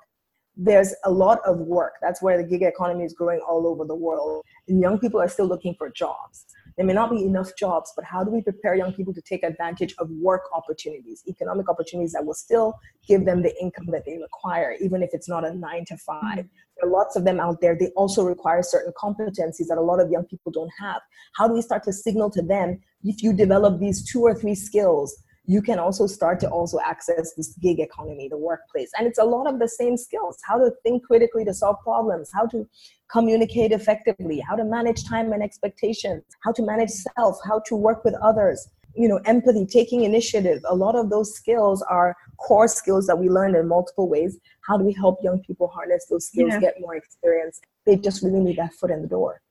there's 0.61 0.93
a 1.05 1.11
lot 1.11 1.39
of 1.45 1.57
work 1.59 1.93
that's 2.01 2.21
where 2.21 2.37
the 2.37 2.43
gig 2.43 2.61
economy 2.61 3.05
is 3.05 3.13
growing 3.13 3.39
all 3.47 3.65
over 3.65 3.85
the 3.85 3.95
world 3.95 4.43
and 4.67 4.81
young 4.81 4.99
people 4.99 5.19
are 5.19 5.29
still 5.29 5.47
looking 5.47 5.73
for 5.77 5.89
jobs 5.89 6.45
there 6.79 6.85
may 6.85 6.93
not 6.93 7.11
be 7.11 7.21
enough 7.25 7.57
jobs, 7.57 7.91
but 7.93 8.05
how 8.05 8.23
do 8.23 8.31
we 8.31 8.41
prepare 8.41 8.73
young 8.73 8.93
people 8.93 9.13
to 9.13 9.21
take 9.21 9.43
advantage 9.43 9.93
of 9.99 10.09
work 10.11 10.43
opportunities, 10.55 11.21
economic 11.27 11.67
opportunities 11.67 12.13
that 12.13 12.25
will 12.25 12.33
still 12.33 12.79
give 13.05 13.25
them 13.25 13.41
the 13.41 13.53
income 13.61 13.87
that 13.87 14.05
they 14.05 14.17
require, 14.17 14.77
even 14.79 15.03
if 15.03 15.09
it's 15.11 15.27
not 15.27 15.45
a 15.45 15.53
nine 15.53 15.83
to 15.89 15.97
5 15.97 16.23
mm-hmm. 16.23 16.35
There 16.37 16.89
are 16.89 16.89
lots 16.89 17.17
of 17.17 17.25
them 17.25 17.41
out 17.41 17.59
there. 17.59 17.75
They 17.77 17.89
also 17.97 18.23
require 18.23 18.63
certain 18.63 18.93
competencies 18.93 19.67
that 19.67 19.77
a 19.77 19.81
lot 19.81 19.99
of 19.99 20.09
young 20.09 20.23
people 20.23 20.53
don't 20.53 20.71
have. 20.79 21.01
How 21.35 21.49
do 21.49 21.53
we 21.53 21.61
start 21.61 21.83
to 21.83 21.91
signal 21.91 22.29
to 22.31 22.41
them 22.41 22.79
if 23.03 23.21
you 23.21 23.33
develop 23.33 23.81
these 23.81 24.09
two 24.09 24.21
or 24.21 24.33
three 24.33 24.55
skills? 24.55 25.13
You 25.49 25.63
can 25.63 25.79
also 25.79 26.05
start 26.05 26.39
to 26.41 26.47
also 26.47 26.77
access 26.85 27.33
this 27.33 27.55
gig 27.55 27.79
economy, 27.79 28.27
the 28.27 28.37
workplace. 28.37 28.91
And 28.95 29.07
it's 29.07 29.17
a 29.17 29.23
lot 29.23 29.47
of 29.51 29.57
the 29.57 29.67
same 29.67 29.97
skills, 29.97 30.37
how 30.45 30.59
to 30.59 30.69
think 30.83 31.03
critically 31.07 31.43
to 31.45 31.55
solve 31.55 31.77
problems, 31.81 32.29
how 32.31 32.45
to 32.53 32.69
communicate 33.11 33.71
effectively, 33.71 34.39
how 34.47 34.55
to 34.55 34.63
manage 34.63 35.05
time 35.05 35.33
and 35.33 35.41
expectations, 35.41 36.21
how 36.43 36.51
to 36.51 36.61
manage 36.61 36.91
self, 36.91 37.39
how 37.43 37.61
to 37.65 37.75
work 37.75 38.05
with 38.05 38.13
others, 38.21 38.69
you 38.95 39.07
know, 39.07 39.19
empathy, 39.25 39.65
taking 39.65 40.03
initiative. 40.03 40.61
A 40.69 40.75
lot 40.75 40.95
of 40.95 41.09
those 41.09 41.33
skills 41.33 41.81
are 41.81 42.15
core 42.37 42.67
skills 42.67 43.07
that 43.07 43.17
we 43.17 43.27
learn 43.27 43.55
in 43.55 43.67
multiple 43.67 44.07
ways. 44.07 44.37
How 44.67 44.77
do 44.77 44.83
we 44.83 44.93
help 44.93 45.17
young 45.23 45.41
people 45.41 45.67
harness 45.67 46.05
those 46.11 46.27
skills, 46.27 46.51
yeah. 46.51 46.59
get 46.59 46.79
more 46.79 46.95
experience? 46.95 47.59
They 47.87 47.95
just 47.95 48.21
really 48.21 48.39
need 48.39 48.57
that 48.57 48.75
foot 48.75 48.91
in 48.91 49.01
the 49.01 49.07
door. 49.07 49.41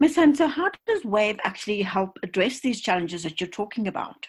Misan, 0.00 0.38
how 0.38 0.70
does 0.86 1.04
WAVE 1.04 1.40
actually 1.42 1.82
help 1.82 2.16
address 2.22 2.60
these 2.60 2.80
challenges 2.80 3.24
that 3.24 3.40
you're 3.40 3.50
talking 3.50 3.88
about? 3.88 4.28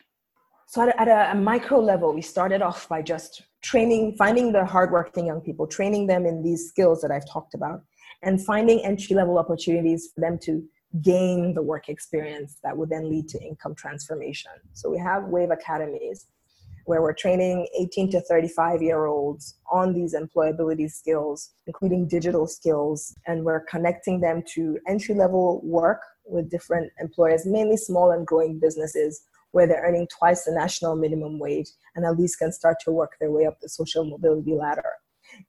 So 0.69 0.81
at 0.81 0.89
a, 0.89 1.01
at 1.01 1.07
a, 1.07 1.31
a 1.31 1.35
micro 1.35 1.79
level, 1.79 2.13
we 2.13 2.21
started 2.21 2.61
off 2.61 2.89
by 2.89 3.01
just 3.01 3.43
training, 3.61 4.15
finding 4.17 4.51
the 4.51 4.65
hardworking 4.65 5.25
young 5.25 5.39
people, 5.39 5.65
training 5.65 6.07
them 6.07 6.25
in 6.25 6.43
these 6.43 6.67
skills 6.67 6.99
that 7.01 7.09
I've 7.09 7.27
talked 7.27 7.53
about, 7.53 7.83
and 8.21 8.45
finding 8.45 8.83
entry 8.83 9.15
level 9.15 9.39
opportunities 9.39 10.09
for 10.13 10.19
them 10.19 10.37
to 10.39 10.61
gain 11.01 11.53
the 11.53 11.61
work 11.61 11.87
experience 11.87 12.57
that 12.63 12.75
would 12.75 12.89
then 12.89 13.09
lead 13.09 13.29
to 13.29 13.39
income 13.41 13.75
transformation. 13.75 14.51
So 14.73 14.89
we 14.89 14.99
have 14.99 15.23
Wave 15.23 15.51
Academies 15.51 16.27
where 16.83 17.01
we're 17.01 17.13
training 17.13 17.67
18 17.77 18.11
to 18.11 18.21
35 18.21 18.81
year 18.81 19.05
olds 19.05 19.55
on 19.69 19.93
these 19.93 20.15
employability 20.15 20.89
skills, 20.89 21.51
including 21.65 22.07
digital 22.07 22.47
skills, 22.47 23.13
and 23.25 23.43
we're 23.43 23.65
connecting 23.69 24.21
them 24.21 24.41
to 24.55 24.79
entry 24.87 25.13
level 25.13 25.61
work 25.63 26.01
with 26.25 26.49
different 26.49 26.91
employers, 26.99 27.45
mainly 27.45 27.75
small 27.75 28.11
and 28.11 28.25
growing 28.25 28.57
businesses 28.57 29.23
where 29.57 29.65
they're 29.65 29.81
earning 29.83 30.07
twice 30.15 30.43
the 30.43 30.51
national 30.51 30.95
minimum 30.95 31.39
wage 31.39 31.69
and 31.95 32.05
at 32.05 32.15
least 32.15 32.37
can 32.37 32.51
start 32.51 32.77
to 32.79 32.91
work 32.91 33.13
their 33.19 33.31
way 33.31 33.47
up 33.47 33.59
the 33.59 33.67
social 33.67 34.05
mobility 34.05 34.53
ladder. 34.53 34.91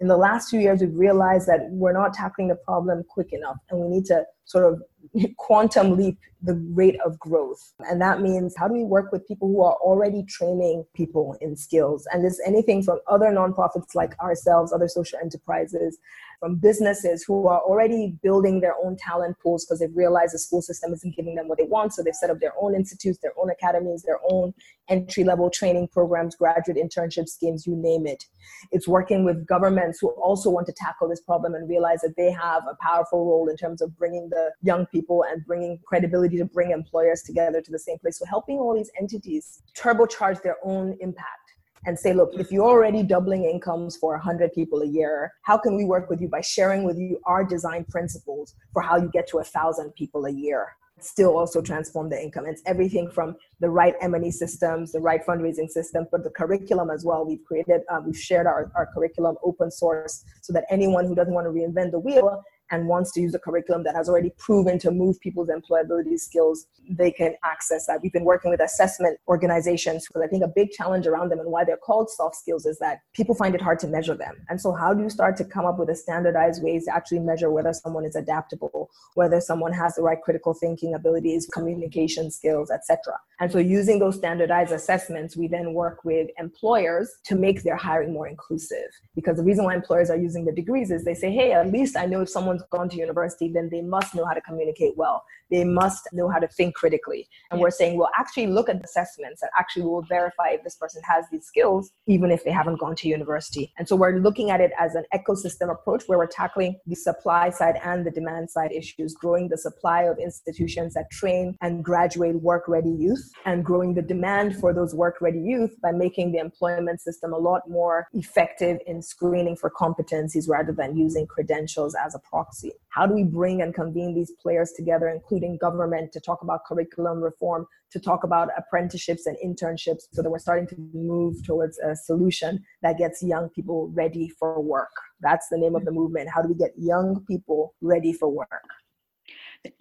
In 0.01 0.09
the 0.09 0.17
last 0.17 0.49
few 0.49 0.61
years, 0.61 0.81
we've 0.81 0.95
realized 0.95 1.47
that 1.47 1.69
we're 1.71 1.93
not 1.93 2.15
tackling 2.15 2.49
the 2.49 2.55
problem 2.55 3.05
quick 3.07 3.35
enough 3.35 3.59
and 3.69 3.79
we 3.79 3.89
need 3.89 4.07
to 4.07 4.25
sort 4.47 4.65
of 4.65 4.83
quantum 5.37 5.95
leap 5.95 6.17
the 6.41 6.55
rate 6.73 6.99
of 7.05 7.19
growth. 7.19 7.75
And 7.81 8.01
that 8.01 8.23
means 8.23 8.55
how 8.57 8.67
do 8.67 8.73
we 8.73 8.85
work 8.85 9.13
with 9.13 9.29
people 9.29 9.47
who 9.49 9.61
are 9.63 9.75
already 9.75 10.23
training 10.23 10.87
people 10.95 11.37
in 11.43 11.55
skills? 11.55 12.09
And 12.11 12.25
there's 12.25 12.41
anything 12.47 12.83
from 12.83 13.01
other 13.09 13.27
nonprofits 13.27 13.95
like 13.95 14.19
ourselves, 14.21 14.73
other 14.73 14.89
social 14.89 15.19
enterprises, 15.19 15.99
from 16.41 16.57
businesses 16.57 17.25
who 17.25 17.47
are 17.49 17.61
already 17.61 18.17
building 18.23 18.61
their 18.61 18.75
own 18.85 18.97
talent 18.97 19.37
pools 19.43 19.65
because 19.65 19.81
they've 19.81 19.97
realized 19.97 20.35
the 20.35 20.39
school 20.39 20.63
system 20.63 20.93
isn't 20.93 21.17
giving 21.17 21.35
them 21.35 21.49
what 21.49 21.59
they 21.59 21.65
want. 21.65 21.93
So 21.93 22.03
they've 22.03 22.15
set 22.15 22.31
up 22.31 22.39
their 22.39 22.53
own 22.61 22.75
institutes, 22.75 23.19
their 23.19 23.33
own 23.41 23.51
academies, 23.51 24.03
their 24.03 24.21
own 24.31 24.55
entry 24.89 25.25
level 25.25 25.51
training 25.51 25.89
programs, 25.89 26.37
graduate 26.37 26.79
internship 26.79 27.29
schemes, 27.29 27.67
you 27.67 27.75
name 27.77 28.07
it. 28.07 28.25
It's 28.71 28.87
working 28.89 29.25
with 29.25 29.47
governments 29.47 29.99
who 30.01 30.11
also 30.11 30.51
want 30.51 30.67
to 30.67 30.73
tackle 30.73 31.09
this 31.09 31.21
problem 31.21 31.55
and 31.55 31.69
realize 31.69 32.01
that 32.01 32.15
they 32.17 32.31
have 32.31 32.63
a 32.71 32.77
powerful 32.81 33.27
role 33.27 33.49
in 33.49 33.57
terms 33.57 33.83
of 33.83 33.97
bringing 33.97 34.29
the 34.31 34.53
young 34.63 34.87
people 34.87 35.25
and 35.29 35.45
bringing 35.45 35.79
credibility 35.87 36.39
to 36.39 36.45
bring 36.45 36.71
employers 36.71 37.23
together 37.23 37.61
to 37.61 37.71
the 37.71 37.79
same 37.79 37.99
place. 37.99 38.19
So 38.19 38.27
helping 38.27 38.59
all 38.59 38.75
these 38.75 38.91
entities 38.99 39.63
turbocharge 39.77 40.43
their 40.43 40.57
own 40.65 40.97
impact 41.01 41.49
and 41.87 41.99
say, 41.99 42.13
look, 42.13 42.31
if 42.35 42.51
you're 42.51 42.65
already 42.65 43.03
doubling 43.03 43.45
incomes 43.45 43.97
for 43.97 44.13
100 44.13 44.53
people 44.53 44.83
a 44.83 44.87
year, 44.87 45.33
how 45.43 45.57
can 45.57 45.77
we 45.77 45.85
work 45.85 46.11
with 46.11 46.21
you 46.21 46.29
by 46.29 46.41
sharing 46.41 46.85
with 46.85 46.99
you 46.99 47.19
our 47.27 47.45
design 47.45 47.85
principles 47.89 48.55
for 48.73 48.83
how 48.83 48.97
you 48.97 49.11
get 49.13 49.27
to 49.29 49.37
1,000 49.37 49.93
people 49.95 50.27
a 50.27 50.31
year? 50.31 50.69
Still 51.01 51.39
also 51.39 51.63
transform 51.63 52.11
the 52.11 52.21
income. 52.21 52.45
It's 52.47 52.63
everything 52.67 53.09
from 53.09 53.37
the 53.61 53.71
right 53.71 53.95
M&E 54.01 54.33
systems, 54.33 54.91
the 54.91 55.01
right 55.01 55.25
fundraising 55.25 55.69
system, 55.69 56.07
but 56.11 56.25
the 56.25 56.31
curriculum 56.31 56.91
as 56.91 57.05
well. 57.05 57.25
We've 57.25 57.45
created, 57.45 57.83
uh, 57.89 58.01
we've 58.05 58.19
shared 58.19 58.47
our, 58.47 58.73
our 58.75 58.89
curriculum 58.93 59.37
open 59.45 59.71
source 59.71 60.25
so 60.43 60.53
that 60.55 60.65
anyone 60.71 61.07
who 61.07 61.15
doesn't 61.15 61.33
want 61.33 61.47
to 61.47 61.51
reinvent 61.51 61.93
the 61.93 62.01
wheel 62.01 62.43
and 62.71 62.87
wants 62.87 63.13
to 63.13 63.21
use 63.21 63.35
a 63.35 63.39
curriculum 63.39 63.85
that 63.85 63.95
has 63.95 64.09
already 64.09 64.31
proven 64.39 64.79
to 64.81 64.91
move 64.91 65.19
people's 65.21 65.49
employability 65.49 66.19
skills, 66.19 66.67
they 66.89 67.11
can 67.11 67.35
access 67.45 67.87
that. 67.87 68.01
We've 68.03 68.13
been 68.13 68.25
working 68.25 68.51
with 68.51 68.61
assessment 68.61 69.19
organizations 69.29 70.07
because 70.07 70.23
I 70.23 70.27
think 70.27 70.45
a 70.45 70.49
big 70.49 70.71
challenge 70.71 71.07
around 71.07 71.31
them 71.31 71.41
and 71.41 71.51
why 71.51 71.65
they're 71.65 71.77
called 71.77 72.11
soft 72.11 72.37
skills 72.37 72.67
is 72.67 72.79
that 72.79 73.01
people 73.15 73.35
find 73.35 73.55
it 73.55 73.61
hard 73.61 73.79
to 73.81 73.87
measure 73.87 74.15
them. 74.15 74.37
And 74.49 74.61
so, 74.61 74.73
how 74.73 74.95
do 74.95 75.03
you 75.03 75.11
start 75.11 75.37
to 75.39 75.45
come 75.45 75.67
up 75.67 75.79
with 75.79 75.91
a 75.91 75.95
standardized 75.95 76.63
ways 76.63 76.87
to 76.87 76.95
actually 76.95 77.21
measure 77.21 77.51
whether 77.51 77.73
someone 77.73 78.05
is 78.05 78.17
adaptable, 78.17 78.91
whether 79.15 79.41
someone 79.41 79.73
has 79.73 79.95
the 79.95 80.03
right 80.03 80.21
critical 80.21 80.55
thinking 80.55 80.95
abilities, 80.95 81.47
communication 81.53 82.31
skills, 82.31 82.71
etc. 82.71 83.15
And 83.41 83.51
so, 83.51 83.59
using 83.59 83.99
those 83.99 84.17
standardized 84.17 84.73
assessments, 84.73 85.37
we 85.37 85.49
then 85.49 85.75
work 85.75 86.05
with 86.05 86.29
employers 86.39 87.11
to 87.25 87.37
make 87.37 87.63
their 87.63 87.77
hiring 87.77 88.13
more 88.13 88.27
inclusive. 88.27 88.89
Because 89.15 89.37
the 89.37 89.45
reason 89.45 89.65
why 89.65 89.75
employers 89.75 90.11
are 90.11 90.17
using 90.17 90.45
the 90.45 90.53
degrees 90.53 90.91
is 90.91 91.05
they 91.05 91.15
say, 91.15 91.31
hey, 91.31 91.53
at 91.53 91.71
least 91.71 91.97
I 91.97 92.07
know 92.07 92.23
if 92.23 92.29
someone 92.29 92.58
gone 92.71 92.89
to 92.91 92.97
university, 92.97 93.51
then 93.53 93.69
they 93.71 93.83
must 93.83 94.15
know 94.15 94.25
how 94.25 94.35
to 94.35 94.41
communicate 94.41 94.97
well. 94.97 95.25
They 95.51 95.65
must 95.65 96.09
know 96.13 96.29
how 96.29 96.39
to 96.39 96.49
think 96.49 96.75
critically. 96.75 97.29
And 97.51 97.61
we're 97.61 97.71
saying, 97.71 97.99
well, 97.99 98.11
actually 98.19 98.49
look 98.49 98.69
at 98.69 98.79
the 98.79 98.85
assessments 98.85 99.43
and 99.43 99.51
actually 99.59 99.85
we'll 99.85 100.03
verify 100.03 100.51
if 100.51 100.65
this 100.65 100.77
person 100.77 101.03
has 101.05 101.25
these 101.31 101.47
skills, 101.47 101.91
even 102.07 102.31
if 102.31 102.45
they 102.45 102.51
haven't 102.51 102.81
gone 102.81 102.97
to 102.97 103.09
university. 103.09 103.73
And 103.79 103.89
so 103.89 103.97
we're 103.97 104.19
looking 104.19 104.51
at 104.51 104.61
it 104.61 104.73
as 104.79 104.95
an 104.95 105.05
ecosystem 105.15 105.71
approach 105.71 106.05
where 106.07 106.19
we're 106.19 106.27
tackling 106.27 106.79
the 106.87 106.97
supply 106.97 107.51
side 107.51 107.77
and 107.83 108.07
the 108.07 108.11
demand 108.11 108.51
side 108.51 108.73
issues, 108.73 109.15
growing 109.15 109.49
the 109.49 109.59
supply 109.59 110.03
of 110.03 110.19
institutions 110.19 110.95
that 110.95 111.11
train 111.11 111.57
and 111.61 111.85
graduate 111.85 112.37
work 112.43 112.65
ready 112.69 112.91
youth, 112.91 113.31
and 113.45 113.65
growing 113.65 113.95
the 113.95 114.03
demand 114.03 114.57
for 114.57 114.75
those 114.75 114.95
work 114.95 115.17
ready 115.21 115.41
youth 115.41 115.75
by 115.83 115.93
making 115.93 116.33
the 116.33 116.39
employment 116.39 117.01
system 117.01 117.33
a 117.33 117.39
lot 117.39 117.63
more 117.69 118.09
effective 118.13 118.79
in 118.87 119.03
screening 119.03 119.57
for 119.57 119.71
competencies 119.71 120.49
rather 120.49 120.73
than 120.73 120.97
using 120.97 121.27
credentials 121.27 121.95
as 121.95 122.15
a 122.15 122.19
proxy 122.19 122.49
proxy. 122.49 122.73
How 122.99 123.07
do 123.07 123.15
we 123.15 123.23
bring 123.23 123.63
and 123.63 123.73
convene 123.73 124.13
these 124.13 124.33
players 124.43 124.73
together, 124.73 125.07
including 125.07 125.57
government, 125.59 126.11
to 126.11 126.19
talk 126.19 126.43
about 126.43 126.65
curriculum 126.65 127.21
reform, 127.21 127.65
to 127.93 128.01
talk 128.01 128.25
about 128.25 128.49
apprenticeships 128.57 129.27
and 129.27 129.37
internships, 129.37 130.09
so 130.13 130.21
that 130.21 130.29
we're 130.29 130.41
starting 130.41 130.67
to 130.67 130.75
move 130.93 131.47
towards 131.47 131.79
a 131.79 131.95
solution 131.95 132.61
that 132.83 132.99
gets 132.99 133.23
young 133.23 133.51
people 133.51 133.89
ready 133.95 134.29
for 134.29 134.61
work? 134.61 134.91
That's 135.21 135.47
the 135.49 135.59
name 135.59 135.77
of 135.77 135.85
the 135.85 135.93
movement. 135.93 136.29
How 136.29 136.43
do 136.43 136.49
we 136.49 136.57
get 136.57 136.73
young 136.77 137.25
people 137.29 137.73
ready 137.81 138.13
for 138.13 138.29
work? 138.29 138.67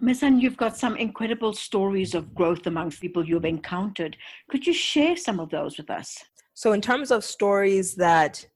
Misan, 0.00 0.40
you've 0.40 0.56
got 0.56 0.76
some 0.76 0.96
incredible 0.96 1.52
stories 1.52 2.14
of 2.14 2.32
growth 2.36 2.68
amongst 2.68 3.00
people 3.00 3.28
you've 3.28 3.44
encountered. 3.44 4.16
Could 4.48 4.64
you 4.64 4.72
share 4.72 5.16
some 5.16 5.40
of 5.40 5.50
those 5.50 5.76
with 5.76 5.90
us? 5.90 6.22
So, 6.54 6.70
in 6.72 6.80
terms 6.80 7.10
of 7.10 7.24
stories 7.24 7.96
that 7.96 8.46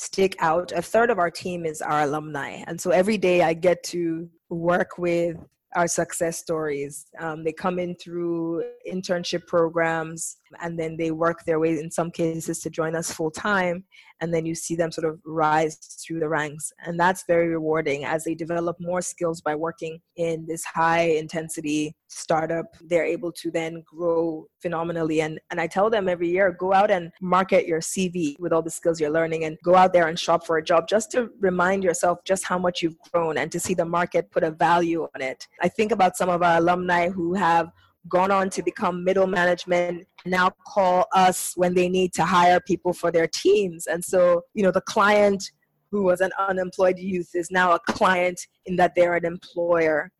stick 0.00 0.34
out. 0.38 0.72
A 0.72 0.80
third 0.80 1.10
of 1.10 1.18
our 1.18 1.30
team 1.30 1.66
is 1.66 1.82
our 1.82 2.02
alumni. 2.02 2.62
And 2.66 2.80
so 2.80 2.90
every 2.90 3.18
day 3.18 3.42
I 3.42 3.52
get 3.52 3.82
to 3.84 4.28
work 4.48 4.96
with 4.96 5.36
our 5.74 5.86
success 5.86 6.38
stories. 6.38 7.06
Um, 7.18 7.44
they 7.44 7.52
come 7.52 7.78
in 7.78 7.94
through 7.96 8.64
internship 8.90 9.46
programs 9.46 10.36
and 10.60 10.78
then 10.78 10.96
they 10.96 11.10
work 11.10 11.44
their 11.44 11.60
way 11.60 11.78
in 11.78 11.90
some 11.90 12.10
cases 12.10 12.60
to 12.60 12.70
join 12.70 12.96
us 12.96 13.12
full 13.12 13.30
time 13.30 13.84
and 14.20 14.32
then 14.32 14.44
you 14.44 14.54
see 14.54 14.74
them 14.74 14.92
sort 14.92 15.06
of 15.06 15.18
rise 15.24 15.76
through 15.76 16.20
the 16.20 16.28
ranks. 16.28 16.72
And 16.84 16.98
that's 16.98 17.24
very 17.26 17.48
rewarding 17.48 18.04
as 18.04 18.24
they 18.24 18.34
develop 18.34 18.76
more 18.78 19.00
skills 19.00 19.40
by 19.40 19.54
working 19.54 20.00
in 20.16 20.46
this 20.46 20.64
high 20.64 21.02
intensity 21.02 21.94
startup. 22.08 22.66
They're 22.82 23.04
able 23.04 23.32
to 23.32 23.50
then 23.50 23.82
grow 23.86 24.46
phenomenally. 24.60 25.22
And 25.22 25.40
and 25.50 25.60
I 25.60 25.66
tell 25.66 25.88
them 25.88 26.08
every 26.08 26.28
year 26.28 26.52
go 26.52 26.72
out 26.74 26.90
and 26.90 27.10
market 27.20 27.66
your 27.66 27.80
CV 27.80 28.38
with 28.38 28.52
all 28.52 28.62
the 28.62 28.70
skills 28.70 29.00
you're 29.00 29.10
learning 29.10 29.44
and 29.44 29.56
go 29.64 29.74
out 29.74 29.92
there 29.92 30.08
and 30.08 30.18
shop 30.18 30.44
for 30.44 30.58
a 30.58 30.64
job 30.64 30.86
just 30.88 31.10
to 31.12 31.30
remind 31.40 31.82
yourself 31.82 32.18
just 32.24 32.44
how 32.44 32.58
much 32.58 32.82
you've 32.82 32.98
grown 33.12 33.38
and 33.38 33.50
to 33.52 33.60
see 33.60 33.74
the 33.74 33.84
market 33.84 34.30
put 34.30 34.44
a 34.44 34.50
value 34.50 35.08
on 35.14 35.22
it 35.22 35.46
I 35.60 35.68
think 35.68 35.92
about 35.92 36.16
some 36.16 36.28
of 36.28 36.42
our 36.42 36.58
alumni 36.58 37.08
who 37.08 37.34
have 37.34 37.70
gone 38.08 38.30
on 38.30 38.48
to 38.50 38.62
become 38.62 39.04
middle 39.04 39.26
management 39.26 40.06
now 40.24 40.50
call 40.66 41.06
us 41.14 41.52
when 41.56 41.74
they 41.74 41.88
need 41.88 42.12
to 42.14 42.24
hire 42.24 42.60
people 42.60 42.92
for 42.92 43.10
their 43.10 43.28
teams. 43.28 43.86
And 43.86 44.04
so 44.04 44.42
you 44.54 44.62
know 44.62 44.70
the 44.70 44.80
client 44.82 45.42
who 45.90 46.04
was 46.04 46.20
an 46.20 46.30
unemployed 46.38 46.98
youth 46.98 47.30
is 47.34 47.50
now 47.50 47.72
a 47.72 47.80
client 47.80 48.40
in 48.66 48.76
that 48.76 48.92
they're 48.94 49.16
an 49.16 49.24
employer 49.24 50.10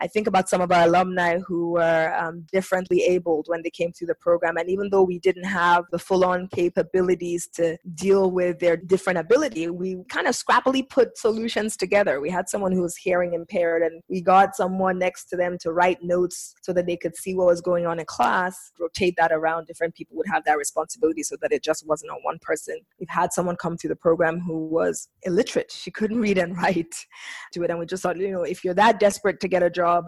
I 0.00 0.06
think 0.06 0.26
about 0.26 0.48
some 0.48 0.60
of 0.60 0.72
our 0.72 0.86
alumni 0.86 1.38
who 1.46 1.72
were 1.72 2.14
um, 2.18 2.46
differently 2.52 3.02
abled 3.04 3.46
when 3.48 3.62
they 3.62 3.70
came 3.70 3.92
through 3.92 4.08
the 4.08 4.14
program. 4.14 4.56
And 4.56 4.68
even 4.68 4.90
though 4.90 5.02
we 5.02 5.18
didn't 5.18 5.44
have 5.44 5.84
the 5.90 5.98
full 5.98 6.24
on 6.24 6.48
capabilities 6.48 7.48
to 7.54 7.76
deal 7.94 8.30
with 8.30 8.58
their 8.58 8.76
different 8.76 9.18
ability, 9.18 9.68
we 9.70 9.98
kind 10.08 10.26
of 10.26 10.34
scrappily 10.34 10.88
put 10.88 11.16
solutions 11.16 11.76
together. 11.76 12.20
We 12.20 12.30
had 12.30 12.48
someone 12.48 12.72
who 12.72 12.82
was 12.82 12.96
hearing 12.96 13.34
impaired, 13.34 13.82
and 13.82 14.02
we 14.08 14.20
got 14.20 14.56
someone 14.56 14.98
next 14.98 15.26
to 15.26 15.36
them 15.36 15.58
to 15.60 15.72
write 15.72 15.98
notes 16.02 16.54
so 16.62 16.72
that 16.72 16.86
they 16.86 16.96
could 16.96 17.16
see 17.16 17.34
what 17.34 17.46
was 17.46 17.60
going 17.60 17.86
on 17.86 18.00
in 18.00 18.06
class, 18.06 18.72
rotate 18.80 19.14
that 19.18 19.32
around. 19.32 19.66
Different 19.66 19.94
people 19.94 20.16
would 20.16 20.26
have 20.28 20.44
that 20.44 20.58
responsibility 20.58 21.22
so 21.22 21.36
that 21.40 21.52
it 21.52 21.62
just 21.62 21.86
wasn't 21.86 22.10
on 22.10 22.18
one 22.22 22.38
person. 22.40 22.78
We've 22.98 23.08
had 23.08 23.32
someone 23.32 23.56
come 23.56 23.76
through 23.76 23.88
the 23.88 23.96
program 23.96 24.40
who 24.40 24.66
was 24.66 25.08
illiterate. 25.22 25.70
She 25.72 25.90
couldn't 25.90 26.20
read 26.20 26.38
and 26.38 26.56
write 26.56 26.94
to 27.52 27.62
it. 27.62 27.70
And 27.70 27.78
we 27.78 27.86
just 27.86 28.02
thought, 28.02 28.16
you 28.16 28.32
know, 28.32 28.42
if 28.42 28.64
you're 28.64 28.74
that 28.74 28.98
desperate 29.00 29.40
to 29.40 29.48
get 29.48 29.62
a 29.62 29.70
job, 29.70 29.83
job 29.84 30.04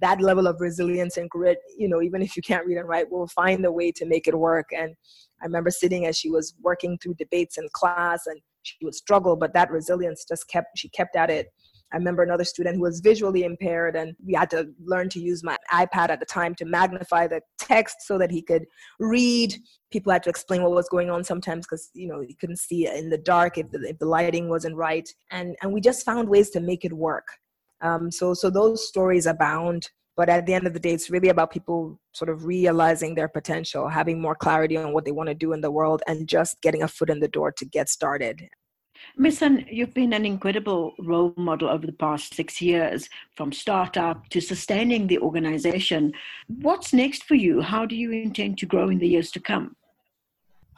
that 0.00 0.20
level 0.20 0.46
of 0.46 0.60
resilience 0.60 1.16
and 1.16 1.28
grit 1.30 1.58
you 1.76 1.88
know 1.88 2.00
even 2.02 2.22
if 2.22 2.36
you 2.36 2.42
can't 2.42 2.66
read 2.66 2.78
and 2.78 2.88
write 2.88 3.06
we'll 3.10 3.26
find 3.42 3.64
a 3.64 3.72
way 3.72 3.90
to 3.92 4.06
make 4.06 4.26
it 4.26 4.38
work 4.38 4.68
and 4.76 4.94
i 5.42 5.44
remember 5.44 5.70
sitting 5.70 6.06
as 6.06 6.16
she 6.18 6.30
was 6.30 6.54
working 6.62 6.98
through 6.98 7.14
debates 7.14 7.58
in 7.58 7.68
class 7.72 8.26
and 8.26 8.40
she 8.62 8.76
would 8.82 8.94
struggle 8.94 9.36
but 9.36 9.54
that 9.54 9.70
resilience 9.70 10.24
just 10.28 10.48
kept 10.48 10.68
she 10.76 10.88
kept 10.90 11.16
at 11.16 11.30
it 11.30 11.48
I 11.92 11.96
remember 11.96 12.22
another 12.22 12.44
student 12.44 12.76
who 12.76 12.82
was 12.82 13.00
visually 13.00 13.44
impaired, 13.44 13.96
and 13.96 14.14
we 14.24 14.34
had 14.34 14.50
to 14.50 14.68
learn 14.84 15.08
to 15.10 15.20
use 15.20 15.42
my 15.42 15.56
iPad 15.72 16.10
at 16.10 16.20
the 16.20 16.26
time 16.26 16.54
to 16.56 16.66
magnify 16.66 17.26
the 17.26 17.40
text 17.58 18.02
so 18.02 18.18
that 18.18 18.30
he 18.30 18.42
could 18.42 18.66
read. 18.98 19.54
People 19.90 20.12
had 20.12 20.22
to 20.24 20.30
explain 20.30 20.62
what 20.62 20.72
was 20.72 20.88
going 20.88 21.08
on 21.08 21.24
sometimes 21.24 21.66
because 21.66 21.90
you 21.94 22.06
know 22.06 22.20
he 22.20 22.34
couldn't 22.34 22.58
see 22.58 22.86
in 22.86 23.08
the 23.08 23.18
dark 23.18 23.56
if 23.56 23.70
the, 23.70 23.80
if 23.88 23.98
the 23.98 24.06
lighting 24.06 24.48
wasn't 24.50 24.76
right, 24.76 25.08
and 25.30 25.56
and 25.62 25.72
we 25.72 25.80
just 25.80 26.04
found 26.04 26.28
ways 26.28 26.50
to 26.50 26.60
make 26.60 26.84
it 26.84 26.92
work. 26.92 27.26
Um, 27.80 28.10
so, 28.10 28.34
so 28.34 28.50
those 28.50 28.86
stories 28.88 29.26
abound. 29.26 29.90
But 30.16 30.28
at 30.28 30.46
the 30.46 30.54
end 30.54 30.66
of 30.66 30.72
the 30.72 30.80
day, 30.80 30.90
it's 30.90 31.10
really 31.10 31.28
about 31.28 31.52
people 31.52 32.00
sort 32.12 32.28
of 32.28 32.44
realizing 32.44 33.14
their 33.14 33.28
potential, 33.28 33.86
having 33.86 34.20
more 34.20 34.34
clarity 34.34 34.76
on 34.76 34.92
what 34.92 35.04
they 35.04 35.12
want 35.12 35.28
to 35.28 35.34
do 35.34 35.52
in 35.52 35.60
the 35.60 35.70
world, 35.70 36.02
and 36.08 36.26
just 36.28 36.60
getting 36.60 36.82
a 36.82 36.88
foot 36.88 37.08
in 37.08 37.20
the 37.20 37.28
door 37.28 37.52
to 37.52 37.64
get 37.64 37.88
started. 37.88 38.48
Misan, 39.16 39.64
you've 39.70 39.94
been 39.94 40.12
an 40.12 40.26
incredible 40.26 40.92
role 40.98 41.32
model 41.36 41.68
over 41.68 41.86
the 41.86 41.92
past 41.92 42.34
six 42.34 42.60
years, 42.60 43.08
from 43.36 43.52
startup 43.52 44.28
to 44.30 44.40
sustaining 44.40 45.06
the 45.06 45.20
organization. 45.20 46.12
What's 46.48 46.92
next 46.92 47.22
for 47.22 47.36
you? 47.36 47.60
How 47.60 47.86
do 47.86 47.94
you 47.94 48.10
intend 48.10 48.58
to 48.58 48.66
grow 48.66 48.88
in 48.88 48.98
the 48.98 49.06
years 49.06 49.30
to 49.32 49.40
come? 49.40 49.76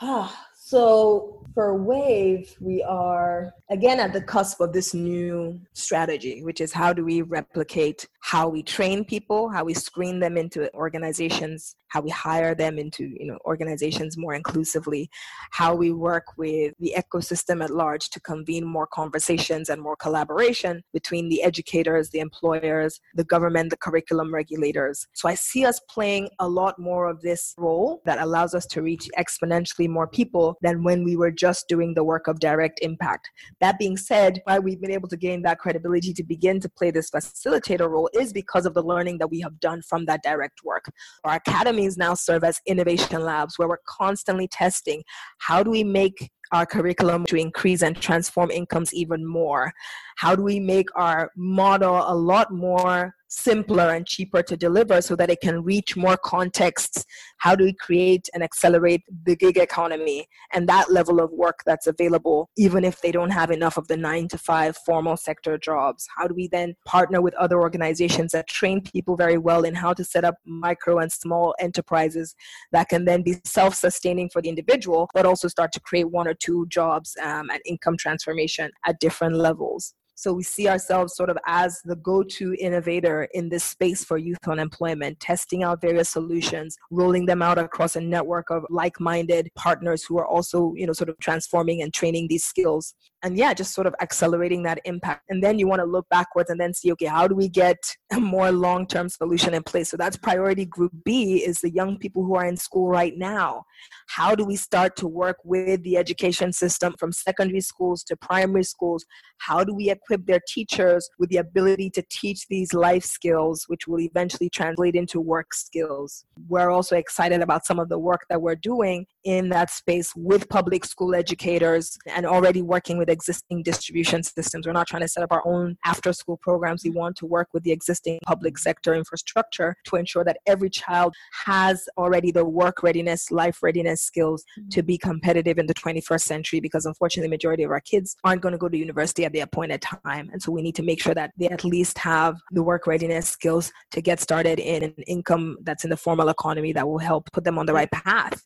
Ah, 0.02 0.48
so 0.70 1.42
for 1.52 1.74
Wave, 1.74 2.54
we 2.60 2.80
are 2.84 3.52
again 3.70 3.98
at 3.98 4.12
the 4.12 4.20
cusp 4.20 4.60
of 4.60 4.72
this 4.72 4.94
new 4.94 5.60
strategy, 5.72 6.44
which 6.44 6.60
is 6.60 6.72
how 6.72 6.92
do 6.92 7.04
we 7.04 7.22
replicate 7.22 8.06
how 8.20 8.48
we 8.48 8.62
train 8.62 9.04
people, 9.04 9.48
how 9.48 9.64
we 9.64 9.74
screen 9.74 10.20
them 10.20 10.36
into 10.36 10.72
organizations, 10.74 11.76
how 11.88 12.00
we 12.00 12.10
hire 12.10 12.54
them 12.54 12.78
into 12.78 13.04
you 13.18 13.26
know 13.26 13.38
organizations 13.44 14.16
more 14.16 14.34
inclusively, 14.34 15.10
how 15.50 15.74
we 15.74 15.92
work 15.92 16.24
with 16.36 16.74
the 16.78 16.94
ecosystem 16.96 17.62
at 17.64 17.70
large 17.70 18.10
to 18.10 18.20
convene 18.20 18.64
more 18.64 18.86
conversations 18.86 19.68
and 19.68 19.80
more 19.80 19.96
collaboration 19.96 20.82
between 20.92 21.28
the 21.28 21.42
educators, 21.42 22.10
the 22.10 22.20
employers, 22.20 23.00
the 23.14 23.24
government, 23.24 23.70
the 23.70 23.76
curriculum 23.76 24.32
regulators. 24.32 25.06
So 25.14 25.28
I 25.28 25.34
see 25.34 25.64
us 25.64 25.80
playing 25.88 26.28
a 26.38 26.48
lot 26.48 26.78
more 26.78 27.08
of 27.08 27.20
this 27.22 27.54
role 27.56 28.02
that 28.04 28.20
allows 28.20 28.54
us 28.54 28.66
to 28.66 28.82
reach 28.82 29.08
exponentially 29.18 29.88
more 29.88 30.06
people 30.06 30.56
than 30.62 30.84
when 30.84 31.04
we 31.04 31.16
were 31.16 31.30
just 31.30 31.68
doing 31.68 31.94
the 31.94 32.04
work 32.04 32.28
of 32.28 32.38
direct 32.38 32.80
impact. 32.82 33.28
That 33.60 33.78
being 33.78 33.96
said, 33.96 34.40
why 34.44 34.58
we've 34.58 34.80
been 34.80 34.90
able 34.92 35.08
to 35.08 35.16
gain 35.16 35.42
that 35.42 35.58
credibility 35.58 36.12
to 36.12 36.22
begin 36.22 36.60
to 36.60 36.68
play 36.68 36.90
this 36.90 37.10
facilitator 37.10 37.88
role 37.88 38.09
is 38.18 38.32
because 38.32 38.66
of 38.66 38.74
the 38.74 38.82
learning 38.82 39.18
that 39.18 39.30
we 39.30 39.40
have 39.40 39.58
done 39.60 39.82
from 39.82 40.04
that 40.06 40.22
direct 40.22 40.60
work. 40.64 40.84
Our 41.24 41.36
academies 41.36 41.96
now 41.96 42.14
serve 42.14 42.44
as 42.44 42.60
innovation 42.66 43.22
labs 43.22 43.58
where 43.58 43.68
we're 43.68 43.78
constantly 43.86 44.48
testing 44.48 45.02
how 45.38 45.62
do 45.62 45.70
we 45.70 45.84
make 45.84 46.30
our 46.52 46.66
curriculum 46.66 47.24
to 47.26 47.36
increase 47.36 47.82
and 47.82 48.00
transform 48.00 48.50
incomes 48.50 48.92
even 48.94 49.26
more? 49.26 49.72
How 50.16 50.34
do 50.36 50.42
we 50.42 50.60
make 50.60 50.88
our 50.96 51.30
model 51.36 52.04
a 52.06 52.14
lot 52.14 52.52
more 52.52 53.14
simpler 53.30 53.94
and 53.94 54.06
cheaper 54.06 54.42
to 54.42 54.56
deliver 54.56 55.00
so 55.00 55.16
that 55.16 55.30
it 55.30 55.40
can 55.40 55.62
reach 55.62 55.96
more 55.96 56.16
contexts? 56.16 57.04
How 57.38 57.54
do 57.54 57.64
we 57.64 57.72
create 57.72 58.28
and 58.34 58.42
accelerate 58.42 59.02
the 59.24 59.36
gig 59.36 59.56
economy 59.56 60.26
and 60.52 60.68
that 60.68 60.90
level 60.90 61.20
of 61.20 61.30
work 61.30 61.60
that's 61.64 61.86
available, 61.86 62.50
even 62.58 62.84
if 62.84 63.00
they 63.00 63.12
don't 63.12 63.30
have 63.30 63.50
enough 63.50 63.76
of 63.76 63.88
the 63.88 63.96
nine 63.96 64.28
to 64.28 64.38
five 64.38 64.76
formal 64.84 65.16
sector 65.16 65.56
jobs? 65.56 66.06
How 66.16 66.26
do 66.26 66.34
we 66.34 66.48
then 66.48 66.74
partner 66.84 67.22
with 67.22 67.34
other 67.34 67.60
organizations 67.60 68.32
that 68.32 68.48
train 68.48 68.82
people 68.82 69.16
very 69.16 69.38
well 69.38 69.62
in 69.64 69.74
how 69.74 69.94
to 69.94 70.04
set 70.04 70.24
up 70.24 70.34
micro 70.44 70.98
and 70.98 71.10
small 71.10 71.54
enterprises 71.60 72.34
that 72.72 72.88
can 72.88 73.04
then 73.04 73.22
be 73.22 73.36
self 73.44 73.74
sustaining 73.74 74.28
for 74.28 74.42
the 74.42 74.48
individual, 74.48 75.08
but 75.14 75.24
also 75.24 75.48
start 75.48 75.72
to 75.72 75.80
create 75.80 76.10
one 76.10 76.26
or 76.26 76.34
two 76.40 76.66
jobs 76.68 77.16
um, 77.22 77.50
and 77.50 77.60
income 77.64 77.96
transformation 77.96 78.70
at 78.86 78.98
different 79.00 79.36
levels? 79.36 79.94
So 80.20 80.34
we 80.34 80.42
see 80.42 80.68
ourselves 80.68 81.16
sort 81.16 81.30
of 81.30 81.38
as 81.46 81.80
the 81.86 81.96
go 81.96 82.22
to 82.22 82.54
innovator 82.60 83.26
in 83.32 83.48
this 83.48 83.64
space 83.64 84.04
for 84.04 84.18
youth 84.18 84.36
unemployment, 84.46 85.18
testing 85.18 85.62
out 85.62 85.80
various 85.80 86.10
solutions, 86.10 86.76
rolling 86.90 87.24
them 87.24 87.40
out 87.40 87.56
across 87.56 87.96
a 87.96 88.02
network 88.02 88.50
of 88.50 88.66
like 88.68 89.00
minded 89.00 89.48
partners 89.56 90.04
who 90.04 90.18
are 90.18 90.26
also, 90.26 90.74
you 90.76 90.86
know, 90.86 90.92
sort 90.92 91.08
of 91.08 91.18
transforming 91.20 91.80
and 91.80 91.94
training 91.94 92.26
these 92.28 92.44
skills 92.44 92.94
and 93.22 93.36
yeah 93.36 93.52
just 93.52 93.74
sort 93.74 93.86
of 93.86 93.94
accelerating 94.00 94.62
that 94.64 94.80
impact. 94.84 95.24
And 95.28 95.42
then 95.42 95.58
you 95.58 95.66
want 95.66 95.80
to 95.80 95.86
look 95.86 96.08
backwards 96.08 96.50
and 96.50 96.60
then 96.60 96.74
see 96.74 96.92
okay 96.92 97.06
how 97.06 97.28
do 97.28 97.34
we 97.34 97.48
get 97.48 97.78
a 98.12 98.20
more 98.34 98.50
long-term 98.50 99.08
solution 99.08 99.54
in 99.54 99.62
place? 99.62 99.90
So 99.90 99.96
that's 99.96 100.16
priority 100.16 100.64
group 100.64 100.92
b 101.04 101.44
is 101.44 101.60
the 101.60 101.70
young 101.70 101.98
people 101.98 102.24
who 102.24 102.34
are 102.34 102.46
in 102.46 102.56
school 102.56 102.88
right 102.88 103.16
now. 103.16 103.64
How 104.08 104.34
do 104.34 104.44
we 104.44 104.56
start 104.56 104.96
to 104.96 105.08
work 105.08 105.36
with 105.44 105.82
the 105.82 105.96
education 105.96 106.52
system 106.52 106.94
from 106.98 107.12
secondary 107.12 107.60
schools 107.60 108.04
to 108.04 108.16
primary 108.16 108.64
schools? 108.64 109.04
How 109.38 109.64
do 109.64 109.74
we 109.74 109.90
equip 109.90 110.26
their 110.26 110.40
teachers 110.46 111.08
with 111.18 111.30
the 111.30 111.38
ability 111.38 111.90
to 111.90 112.04
teach 112.10 112.46
these 112.48 112.72
life 112.74 113.04
skills 113.04 113.64
which 113.68 113.86
will 113.86 114.00
eventually 114.00 114.50
translate 114.50 114.94
into 114.94 115.20
work 115.20 115.54
skills? 115.54 116.24
We're 116.48 116.70
also 116.70 116.96
excited 116.96 117.40
about 117.40 117.66
some 117.66 117.78
of 117.78 117.88
the 117.88 117.98
work 117.98 118.22
that 118.28 118.42
we're 118.42 118.56
doing 118.56 119.06
in 119.24 119.48
that 119.50 119.70
space 119.70 120.12
with 120.16 120.48
public 120.48 120.84
school 120.84 121.14
educators 121.14 121.98
and 122.06 122.26
already 122.26 122.62
working 122.62 122.98
with 122.98 123.08
existing 123.08 123.62
distribution 123.62 124.22
systems. 124.22 124.66
We're 124.66 124.72
not 124.72 124.86
trying 124.86 125.02
to 125.02 125.08
set 125.08 125.22
up 125.22 125.32
our 125.32 125.46
own 125.46 125.76
after 125.84 126.12
school 126.12 126.38
programs. 126.38 126.84
We 126.84 126.90
want 126.90 127.16
to 127.16 127.26
work 127.26 127.48
with 127.52 127.62
the 127.62 127.72
existing 127.72 128.18
public 128.24 128.58
sector 128.58 128.94
infrastructure 128.94 129.76
to 129.84 129.96
ensure 129.96 130.24
that 130.24 130.38
every 130.46 130.70
child 130.70 131.14
has 131.44 131.88
already 131.96 132.30
the 132.30 132.44
work 132.44 132.82
readiness, 132.82 133.30
life 133.30 133.62
readiness 133.62 134.02
skills 134.02 134.44
to 134.70 134.82
be 134.82 134.96
competitive 134.96 135.58
in 135.58 135.66
the 135.66 135.74
21st 135.74 136.22
century 136.22 136.60
because 136.60 136.86
unfortunately 136.86 137.26
the 137.26 137.30
majority 137.30 137.62
of 137.62 137.70
our 137.70 137.80
kids 137.80 138.16
aren't 138.24 138.42
going 138.42 138.52
to 138.52 138.58
go 138.58 138.68
to 138.68 138.76
university 138.76 139.24
at 139.24 139.32
the 139.32 139.40
appointed 139.40 139.82
time. 139.82 140.30
And 140.32 140.42
so 140.42 140.52
we 140.52 140.62
need 140.62 140.74
to 140.76 140.82
make 140.82 141.02
sure 141.02 141.14
that 141.14 141.32
they 141.36 141.48
at 141.48 141.64
least 141.64 141.98
have 141.98 142.36
the 142.50 142.62
work 142.62 142.86
readiness 142.86 143.28
skills 143.28 143.72
to 143.92 144.00
get 144.00 144.20
started 144.20 144.58
in 144.58 144.82
an 144.84 144.94
income 145.06 145.58
that's 145.62 145.84
in 145.84 145.90
the 145.90 145.96
formal 145.96 146.28
economy 146.28 146.72
that 146.72 146.86
will 146.86 146.98
help 146.98 147.30
put 147.32 147.44
them 147.44 147.58
on 147.58 147.66
the 147.66 147.72
right 147.72 147.90
path. 147.90 148.42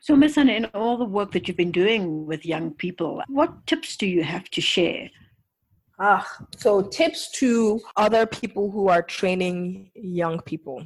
So, 0.00 0.16
Miss 0.16 0.36
Anna, 0.36 0.52
in 0.52 0.64
all 0.66 0.96
the 0.96 1.04
work 1.04 1.32
that 1.32 1.48
you've 1.48 1.56
been 1.56 1.72
doing 1.72 2.26
with 2.26 2.44
young 2.44 2.72
people, 2.72 3.22
what 3.28 3.66
tips 3.66 3.96
do 3.96 4.06
you 4.06 4.22
have 4.22 4.48
to 4.50 4.60
share? 4.60 5.08
Ah, 5.98 6.26
so 6.56 6.82
tips 6.82 7.30
to 7.32 7.80
other 7.96 8.26
people 8.26 8.70
who 8.70 8.88
are 8.88 9.02
training 9.02 9.90
young 9.94 10.40
people 10.40 10.84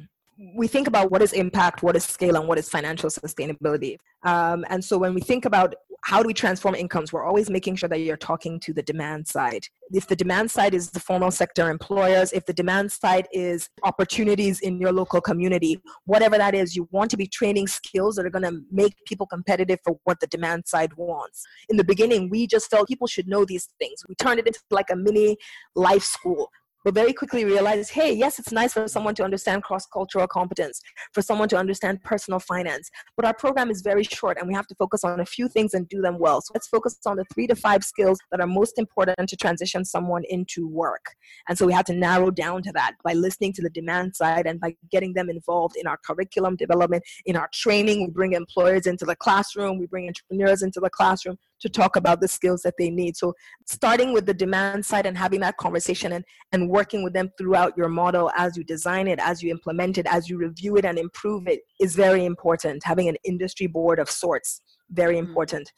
we 0.55 0.67
think 0.67 0.87
about 0.87 1.11
what 1.11 1.21
is 1.21 1.33
impact, 1.33 1.81
what 1.83 1.95
is 1.95 2.03
scale, 2.03 2.35
and 2.35 2.47
what 2.47 2.57
is 2.57 2.69
financial 2.69 3.09
sustainability. 3.09 3.97
Um, 4.23 4.65
and 4.69 4.83
so 4.83 4.97
when 4.97 5.13
we 5.13 5.21
think 5.21 5.45
about 5.45 5.73
how 6.07 6.23
do 6.23 6.27
we 6.27 6.33
transform 6.33 6.73
incomes, 6.73 7.11
we're 7.11 7.25
always 7.25 7.49
making 7.49 7.75
sure 7.75 7.89
that 7.89 7.99
you're 7.99 8.15
talking 8.15 8.61
to 8.61 8.71
the 8.71 8.81
demand 8.81 9.27
side. 9.27 9.65
If 9.91 10.07
the 10.07 10.15
demand 10.15 10.49
side 10.49 10.73
is 10.73 10.89
the 10.89 11.01
formal 11.01 11.31
sector 11.31 11.69
employers, 11.69 12.31
if 12.31 12.45
the 12.45 12.53
demand 12.53 12.93
side 12.93 13.27
is 13.33 13.67
opportunities 13.83 14.61
in 14.61 14.79
your 14.79 14.93
local 14.93 15.19
community, 15.19 15.81
whatever 16.05 16.37
that 16.37 16.55
is, 16.55 16.77
you 16.77 16.87
want 16.91 17.11
to 17.11 17.17
be 17.17 17.27
training 17.27 17.67
skills 17.67 18.15
that 18.15 18.25
are 18.25 18.29
going 18.29 18.45
to 18.45 18.61
make 18.71 18.93
people 19.05 19.27
competitive 19.27 19.79
for 19.83 19.99
what 20.05 20.21
the 20.21 20.27
demand 20.27 20.65
side 20.65 20.93
wants. 20.95 21.43
In 21.67 21.75
the 21.75 21.83
beginning, 21.83 22.29
we 22.29 22.47
just 22.47 22.69
felt 22.69 22.87
people 22.87 23.07
should 23.07 23.27
know 23.27 23.43
these 23.43 23.67
things. 23.77 24.01
We 24.07 24.15
turned 24.15 24.39
it 24.39 24.47
into 24.47 24.61
like 24.71 24.89
a 24.89 24.95
mini 24.95 25.35
life 25.75 26.03
school 26.03 26.49
but 26.87 26.93
very 26.93 27.11
quickly 27.11 27.43
realized 27.43 27.91
hey 27.91 28.13
yes 28.13 28.39
it's 28.39 28.53
nice 28.53 28.71
for 28.71 28.87
someone 28.87 29.13
to 29.13 29.21
understand 29.21 29.61
cross-cultural 29.61 30.25
competence 30.27 30.79
for 31.11 31.21
someone 31.21 31.49
to 31.49 31.57
understand 31.57 32.01
personal 32.01 32.39
finance 32.39 32.89
but 33.17 33.25
our 33.25 33.33
program 33.33 33.69
is 33.69 33.81
very 33.81 34.03
short 34.03 34.37
and 34.37 34.47
we 34.47 34.53
have 34.53 34.67
to 34.67 34.75
focus 34.75 35.03
on 35.03 35.19
a 35.19 35.25
few 35.25 35.47
things 35.47 35.73
and 35.73 35.87
do 35.89 36.01
them 36.01 36.17
well. 36.19 36.41
So 36.41 36.51
let's 36.53 36.67
focus 36.67 36.97
on 37.05 37.17
the 37.17 37.25
three 37.33 37.47
to 37.47 37.55
five 37.55 37.83
skills 37.83 38.19
that 38.31 38.39
are 38.39 38.47
most 38.47 38.77
important 38.77 39.29
to 39.29 39.35
transition 39.35 39.83
someone 39.83 40.23
into 40.29 40.67
work. 40.67 41.15
And 41.47 41.57
so 41.57 41.65
we 41.65 41.73
have 41.73 41.85
to 41.85 41.93
narrow 41.93 42.31
down 42.31 42.63
to 42.63 42.71
that 42.73 42.93
by 43.03 43.13
listening 43.13 43.53
to 43.53 43.61
the 43.61 43.69
demand 43.69 44.15
side 44.15 44.45
and 44.45 44.59
by 44.59 44.75
getting 44.91 45.13
them 45.13 45.29
involved 45.29 45.75
in 45.75 45.87
our 45.87 45.97
curriculum 46.05 46.55
development 46.55 47.03
in 47.25 47.35
our 47.35 47.49
training. 47.53 48.05
We 48.05 48.11
bring 48.11 48.33
employers 48.33 48.87
into 48.87 49.05
the 49.05 49.15
classroom 49.15 49.79
we 49.79 49.87
bring 49.87 50.07
entrepreneurs 50.07 50.61
into 50.61 50.79
the 50.79 50.89
classroom 50.89 51.37
to 51.61 51.69
talk 51.69 51.95
about 51.95 52.21
the 52.21 52.27
skills 52.27 52.61
that 52.61 52.75
they 52.77 52.89
need. 52.89 53.17
So 53.17 53.33
starting 53.65 54.13
with 54.13 54.25
the 54.25 54.33
demand 54.33 54.85
side 54.85 55.05
and 55.05 55.17
having 55.17 55.39
that 55.41 55.57
conversation 55.57 56.13
and, 56.13 56.25
and 56.51 56.69
working 56.69 57.03
with 57.03 57.13
them 57.13 57.29
throughout 57.37 57.77
your 57.77 57.89
model 57.89 58.31
as 58.37 58.55
you 58.57 58.63
design 58.63 59.07
it, 59.07 59.19
as 59.19 59.41
you 59.41 59.51
implement 59.51 59.97
it, 59.97 60.05
as 60.07 60.29
you 60.29 60.37
review 60.37 60.77
it 60.77 60.85
and 60.85 60.97
improve 60.97 61.47
it 61.47 61.61
is 61.79 61.95
very 61.95 62.25
important. 62.25 62.83
Having 62.83 63.09
an 63.09 63.17
industry 63.23 63.67
board 63.67 63.99
of 63.99 64.09
sorts, 64.09 64.61
very 64.91 65.15
mm-hmm. 65.15 65.27
important 65.27 65.71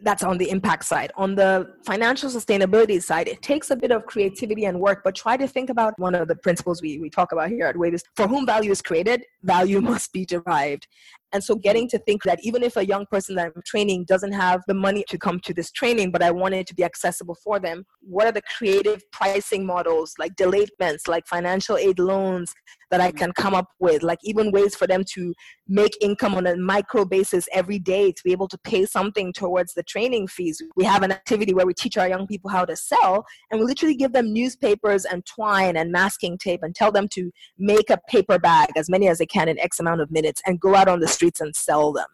that's 0.00 0.22
on 0.22 0.36
the 0.36 0.50
impact 0.50 0.84
side. 0.84 1.10
On 1.16 1.34
the 1.34 1.74
financial 1.86 2.28
sustainability 2.28 3.02
side, 3.02 3.28
it 3.28 3.40
takes 3.40 3.70
a 3.70 3.76
bit 3.76 3.90
of 3.90 4.04
creativity 4.04 4.66
and 4.66 4.78
work, 4.78 5.00
but 5.02 5.14
try 5.14 5.36
to 5.36 5.48
think 5.48 5.70
about 5.70 5.98
one 5.98 6.14
of 6.14 6.28
the 6.28 6.36
principles 6.36 6.82
we, 6.82 6.98
we 6.98 7.08
talk 7.08 7.32
about 7.32 7.48
here 7.48 7.66
at 7.66 7.76
Wave 7.76 7.94
is 7.94 8.04
for 8.14 8.28
whom 8.28 8.44
value 8.44 8.70
is 8.70 8.82
created, 8.82 9.24
value 9.42 9.80
must 9.92 10.12
be 10.12 10.26
derived. 10.26 10.86
And 11.32 11.42
so 11.42 11.54
mm-hmm. 11.54 11.62
getting 11.62 11.88
to 11.90 11.98
think 11.98 12.22
that 12.24 12.38
even 12.42 12.62
if 12.62 12.76
a 12.76 12.86
young 12.86 13.06
person 13.06 13.34
that 13.36 13.52
I'm 13.54 13.62
training 13.64 14.04
doesn't 14.04 14.32
have 14.32 14.62
the 14.66 14.74
money 14.74 15.04
to 15.08 15.18
come 15.18 15.40
to 15.40 15.54
this 15.54 15.70
training, 15.70 16.10
but 16.10 16.22
I 16.22 16.30
want 16.30 16.54
it 16.54 16.66
to 16.68 16.74
be 16.74 16.84
accessible 16.84 17.36
for 17.42 17.58
them, 17.58 17.84
what 18.00 18.26
are 18.26 18.32
the 18.32 18.42
creative 18.56 19.02
pricing 19.10 19.66
models 19.66 20.14
like 20.18 20.36
delayed 20.36 20.70
payments, 20.78 21.08
like 21.08 21.26
financial 21.26 21.76
aid 21.76 21.98
loans 21.98 22.54
that 22.90 23.00
I 23.00 23.10
can 23.10 23.32
come 23.32 23.54
up 23.54 23.68
with, 23.80 24.02
like 24.02 24.20
even 24.22 24.52
ways 24.52 24.76
for 24.76 24.86
them 24.86 25.02
to 25.14 25.34
make 25.66 25.96
income 26.00 26.34
on 26.36 26.46
a 26.46 26.56
micro 26.56 27.04
basis 27.04 27.48
every 27.52 27.80
day 27.80 28.12
to 28.12 28.22
be 28.22 28.30
able 28.30 28.46
to 28.48 28.58
pay 28.58 28.86
something 28.86 29.32
towards 29.32 29.74
the 29.74 29.82
training 29.82 30.28
fees. 30.28 30.62
We 30.76 30.84
have 30.84 31.02
an 31.02 31.10
activity 31.10 31.52
where 31.52 31.66
we 31.66 31.74
teach 31.74 31.98
our 31.98 32.08
young 32.08 32.26
people 32.26 32.50
how 32.50 32.64
to 32.64 32.76
sell, 32.76 33.26
and 33.50 33.60
we 33.60 33.66
literally 33.66 33.96
give 33.96 34.12
them 34.12 34.32
newspapers 34.32 35.04
and 35.04 35.26
twine 35.26 35.76
and 35.76 35.90
masking 35.90 36.38
tape 36.38 36.62
and 36.62 36.74
tell 36.74 36.92
them 36.92 37.08
to 37.08 37.32
make 37.58 37.90
a 37.90 37.98
paper 38.08 38.38
bag, 38.38 38.68
as 38.76 38.88
many 38.88 39.08
as 39.08 39.18
they 39.18 39.26
can 39.26 39.48
in 39.48 39.58
X 39.58 39.80
amount 39.80 40.00
of 40.00 40.10
minutes, 40.10 40.40
and 40.46 40.60
go 40.60 40.76
out 40.76 40.88
on 40.88 41.00
the 41.00 41.08
streets 41.16 41.40
and 41.40 41.54
sell 41.56 41.92
them 41.92 42.08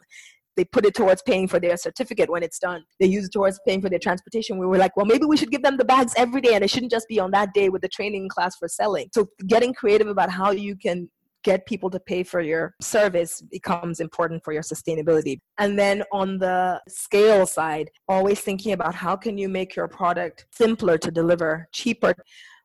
they 0.57 0.65
put 0.65 0.85
it 0.85 0.95
towards 0.95 1.23
paying 1.23 1.49
for 1.49 1.59
their 1.59 1.77
certificate 1.77 2.31
when 2.31 2.43
it's 2.43 2.59
done. 2.59 2.85
They 3.01 3.07
use 3.07 3.27
it 3.27 3.33
towards 3.33 3.59
paying 3.67 3.81
for 3.81 3.89
their 3.89 3.99
transportation. 3.99 4.59
We 4.59 4.67
were 4.67 4.79
like, 4.79 4.97
well, 4.97 5.07
maybe 5.07 5.25
we 5.25 5.37
should 5.37 5.51
give 5.51 5.63
them 5.63 5.77
the 5.77 5.85
bags 5.85 6.13
every 6.17 6.41
day 6.41 6.55
and 6.55 6.65
it 6.65 6.71
shouldn't 6.71 6.93
just 6.93 7.09
be 7.09 7.19
on 7.19 7.31
that 7.33 7.55
day 7.55 7.69
with 7.69 7.83
the 7.83 7.89
training 7.89 8.29
class 8.29 8.57
for 8.57 8.69
selling. 8.69 9.09
So 9.15 9.29
getting 9.47 9.73
creative 9.73 10.09
about 10.09 10.31
how 10.31 10.51
you 10.51 10.77
can 10.77 11.11
get 11.43 11.67
people 11.67 11.91
to 11.91 11.99
pay 11.99 12.23
for 12.23 12.41
your 12.41 12.73
service 12.81 13.41
becomes 13.41 13.99
important 13.99 14.45
for 14.45 14.53
your 14.53 14.63
sustainability. 14.63 15.41
And 15.59 15.77
then 15.77 16.05
on 16.13 16.39
the 16.39 16.81
scale 16.89 17.47
side, 17.47 17.91
always 18.07 18.39
thinking 18.41 18.73
about 18.73 18.95
how 18.95 19.17
can 19.17 19.37
you 19.37 19.49
make 19.49 19.75
your 19.75 19.89
product 19.89 20.47
simpler 20.53 20.99
to 20.99 21.11
deliver, 21.11 21.69
cheaper 21.73 22.15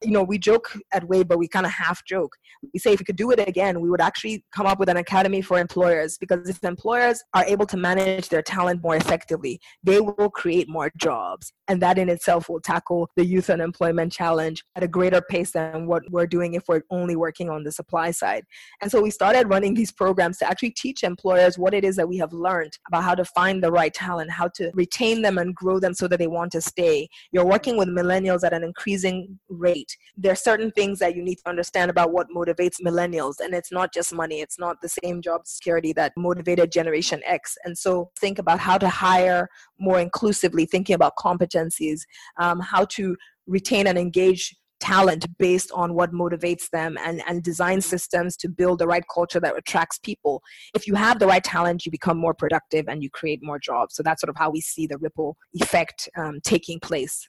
you 0.04 0.12
know, 0.12 0.24
we 0.24 0.38
joke 0.38 0.78
at 0.94 1.08
Wave, 1.08 1.28
but 1.28 1.40
we 1.40 1.48
kind 1.48 1.66
of 1.66 1.72
half 1.72 2.06
joke. 2.06 2.36
We 2.74 2.80
say 2.80 2.94
if 2.94 3.00
we 3.00 3.06
could 3.06 3.16
do 3.16 3.32
it 3.32 3.40
again, 3.40 3.80
we 3.82 3.90
would 3.90 4.02
actually 4.02 4.46
come 4.54 4.66
up 4.66 4.80
with 4.80 4.90
an 4.90 4.98
academy 4.98 5.42
for 5.42 5.60
employers 5.60 6.18
because 6.18 6.50
if 6.50 6.64
employers 6.64 7.24
are 7.34 7.46
able 7.46 7.66
to 7.68 7.78
manage 7.78 8.30
their 8.30 8.42
talent 8.42 8.82
more 8.84 8.96
effectively, 8.96 9.60
they 9.84 10.00
will 10.00 10.30
create 10.30 10.70
more 10.70 10.92
jobs. 10.98 11.54
And 11.68 11.82
that 11.82 11.98
in 11.98 12.10
itself 12.10 12.50
will 12.50 12.62
tackle 12.62 13.10
the 13.16 13.26
youth 13.26 13.50
unemployment 13.50 14.12
challenge 14.12 14.64
at 14.76 14.84
a 14.84 14.88
greater 14.88 15.22
pace 15.22 15.52
than 15.52 15.88
what 15.88 16.04
we're 16.10 16.28
doing 16.28 16.54
if 16.54 16.64
we're 16.68 16.82
only 16.90 17.16
working 17.16 17.50
on 17.50 17.64
the 17.64 17.72
supply 17.72 18.12
side. 18.12 18.44
And 18.82 18.90
so 18.92 19.02
we 19.02 19.12
started 19.12 19.50
running 19.50 19.74
these 19.74 19.92
programs 19.92 20.38
to 20.40 20.50
actually 20.50 20.72
teach 20.72 21.04
employers 21.04 21.58
what 21.58 21.74
it 21.74 21.84
is 21.84 21.96
that 21.98 22.08
we 22.08 22.18
have 22.18 22.34
learned 22.34 22.78
about 22.88 23.04
how 23.04 23.16
to 23.16 23.26
find 23.26 23.64
the 23.64 23.72
right 23.72 23.94
talent, 23.94 24.32
how 24.32 24.50
to 24.56 24.72
retain 24.74 25.22
them 25.22 25.38
and 25.38 25.54
grow 25.54 25.80
them 25.80 25.94
so 25.94 26.08
that 26.08 26.20
they 26.20 26.28
want 26.28 26.52
to 26.54 26.62
stay. 26.62 27.08
You're 27.32 27.46
working 27.46 27.78
with 27.78 27.90
millennials 27.90 28.44
at 28.44 28.54
an 28.54 28.64
increasing 28.64 29.40
rate 29.50 29.96
there 30.16 30.32
are 30.32 30.36
certain 30.36 30.72
things 30.72 31.00
that 31.00 31.16
you 31.16 31.22
need 31.22 31.36
to 31.36 31.50
understand 31.50 31.92
about 31.92 32.12
what 32.12 32.28
motivates 32.36 32.47
millennials 32.56 33.36
and 33.40 33.54
it's 33.54 33.72
not 33.72 33.94
just 33.94 34.14
money 34.14 34.42
it's 34.42 34.60
not 34.60 34.78
the 34.82 34.90
same 34.90 35.22
job 35.22 35.42
security 35.46 35.94
that 35.94 36.14
motivated 36.18 36.72
generation 36.72 37.22
x 37.26 37.58
and 37.66 37.78
so 37.78 38.10
think 38.20 38.40
about 38.40 38.60
how 38.60 38.78
to 38.78 38.90
hire 38.90 39.48
more 39.80 40.00
inclusively 40.00 40.66
thinking 40.66 40.96
about 40.96 41.16
competencies 41.18 42.02
um, 42.40 42.60
how 42.60 42.86
to 42.86 43.16
retain 43.48 43.88
and 43.88 43.98
engage 43.98 44.56
talent 44.80 45.26
based 45.38 45.72
on 45.72 45.94
what 45.94 46.12
motivates 46.12 46.70
them 46.70 46.98
and, 47.04 47.22
and 47.28 47.44
design 47.44 47.82
systems 47.82 48.36
to 48.38 48.48
build 48.48 48.80
the 48.80 48.88
right 48.88 49.04
culture 49.12 49.40
that 49.40 49.58
attracts 49.58 49.98
people. 50.00 50.42
If 50.76 50.88
you 50.88 50.96
have 50.96 51.20
the 51.20 51.28
right 51.28 51.44
talent, 51.44 51.86
you 51.86 51.92
become 51.92 52.18
more 52.18 52.34
productive 52.34 52.86
and 52.88 53.02
you 53.02 53.10
create 53.10 53.44
more 53.44 53.60
jobs. 53.60 53.96
So 53.96 54.04
that's 54.04 54.22
sort 54.22 54.30
of 54.30 54.36
how 54.38 54.52
we 54.52 54.62
see 54.62 54.88
the 54.88 54.98
ripple 54.98 55.38
effect 55.54 56.10
um, 56.18 56.40
taking 56.44 56.80
place. 56.80 57.28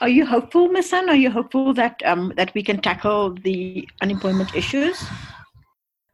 Are 0.00 0.08
you 0.08 0.26
hopeful, 0.26 0.68
Misan? 0.68 1.08
Are 1.08 1.16
you 1.16 1.30
hopeful 1.30 1.74
that 1.74 2.00
um, 2.04 2.32
that 2.36 2.52
we 2.54 2.62
can 2.62 2.80
tackle 2.80 3.34
the 3.34 3.88
unemployment 4.02 4.54
issues? 4.54 5.02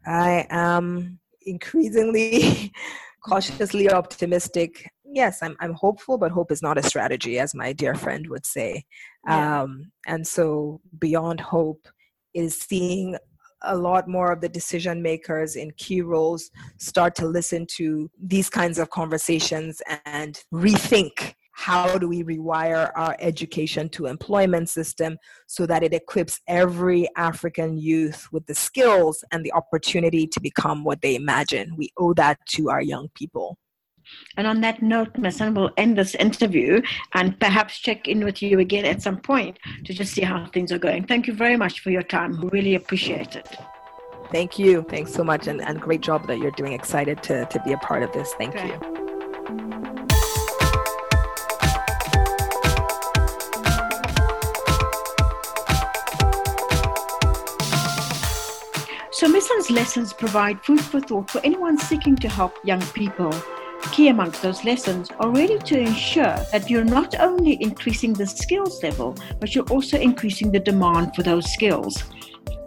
I 0.07 0.47
am 0.51 1.19
increasingly 1.43 2.73
cautiously 3.25 3.91
optimistic. 3.91 4.91
Yes, 5.05 5.43
I'm 5.43 5.57
I'm 5.61 5.75
hopeful, 5.75 6.19
but 6.19 6.31
hope 6.31 6.51
is 6.51 6.63
not 6.63 6.79
a 6.79 6.83
strategy, 6.83 7.39
as 7.39 7.55
my 7.55 7.73
dear 7.73 7.95
friend 7.95 8.27
would 8.29 8.47
say. 8.47 8.85
Yeah. 9.27 9.63
Um, 9.63 9.93
and 10.07 10.27
so, 10.27 10.81
beyond 10.99 11.41
hope 11.41 11.87
is 12.35 12.59
seeing 12.59 13.17
a 13.65 13.77
lot 13.77 14.09
more 14.09 14.33
of 14.33 14.41
the 14.41 14.49
decision 14.49 15.03
makers 15.03 15.55
in 15.57 15.71
key 15.77 16.03
roles 16.03 16.51
start 16.79 17.15
to 17.15 17.27
listen 17.27 17.67
to 17.77 18.11
these 18.21 18.51
kinds 18.51 18.79
of 18.79 18.91
conversations 18.91 19.81
and 20.05 20.43
rethink 20.53 21.35
how 21.63 21.97
do 21.97 22.09
we 22.09 22.25
rewire 22.25 22.91
our 22.97 23.17
education 23.21 23.89
to 23.89 24.07
employment 24.07 24.69
system 24.69 25.17
so 25.47 25.65
that 25.65 25.83
it 25.83 25.95
equips 25.95 26.41
every 26.49 27.09
african 27.17 27.79
youth 27.79 28.27
with 28.33 28.45
the 28.47 28.55
skills 28.55 29.25
and 29.31 29.45
the 29.45 29.53
opportunity 29.53 30.27
to 30.27 30.41
become 30.41 30.83
what 30.83 31.01
they 31.03 31.15
imagine 31.15 31.77
we 31.77 31.89
owe 31.99 32.13
that 32.15 32.37
to 32.47 32.69
our 32.69 32.83
young 32.83 33.09
people 33.15 33.57
and 34.37 34.47
on 34.47 34.61
that 34.63 34.83
note, 34.83 35.17
Ms. 35.17 35.41
we'll 35.41 35.71
end 35.77 35.97
this 35.97 36.15
interview 36.17 36.83
and 37.15 37.39
perhaps 37.39 37.79
check 37.79 38.09
in 38.09 38.25
with 38.25 38.43
you 38.43 38.59
again 38.59 38.85
at 38.85 39.01
some 39.01 39.19
point 39.19 39.59
to 39.85 39.95
just 39.95 40.13
see 40.13 40.23
how 40.23 40.47
things 40.47 40.73
are 40.73 40.79
going. 40.79 41.05
Thank 41.07 41.27
you 41.27 41.33
very 41.33 41.57
much 41.57 41.81
for 41.81 41.91
your 41.91 42.03
time. 42.03 42.41
Really 42.49 42.75
appreciate 42.75 43.37
it. 43.37 43.49
Thank 44.31 44.59
you. 44.59 44.85
Thanks 44.89 45.13
so 45.13 45.23
much. 45.23 45.47
And, 45.47 45.63
and 45.63 45.81
great 45.81 46.01
job 46.01 46.27
that 46.27 46.39
you're 46.39 46.51
doing. 46.53 46.73
Excited 46.73 47.23
to, 47.25 47.47
to 47.47 47.61
be 47.61 47.73
a 47.73 47.79
part 47.79 48.03
of 48.03 48.13
this. 48.13 48.35
Thank 48.35 48.57
okay. 48.57 48.69
you. 48.69 49.12
Misan's 59.63 59.79
lessons 59.79 60.13
provide 60.13 60.61
food 60.65 60.81
for 60.81 60.99
thought 60.99 61.31
for 61.31 61.41
anyone 61.45 61.79
seeking 61.79 62.17
to 62.17 62.29
help 62.29 62.59
young 62.65 62.81
people. 62.87 63.33
Key 63.93 64.09
amongst 64.09 64.43
those 64.43 64.65
lessons 64.65 65.09
are 65.21 65.31
really 65.31 65.59
to 65.61 65.79
ensure 65.79 66.37
that 66.51 66.69
you're 66.69 66.83
not 66.83 67.15
only 67.21 67.63
increasing 67.63 68.13
the 68.13 68.27
skills 68.27 68.83
level, 68.83 69.17
but 69.39 69.55
you're 69.55 69.71
also 69.71 70.01
increasing 70.01 70.51
the 70.51 70.59
demand 70.59 71.15
for 71.15 71.23
those 71.23 71.53
skills. 71.53 72.03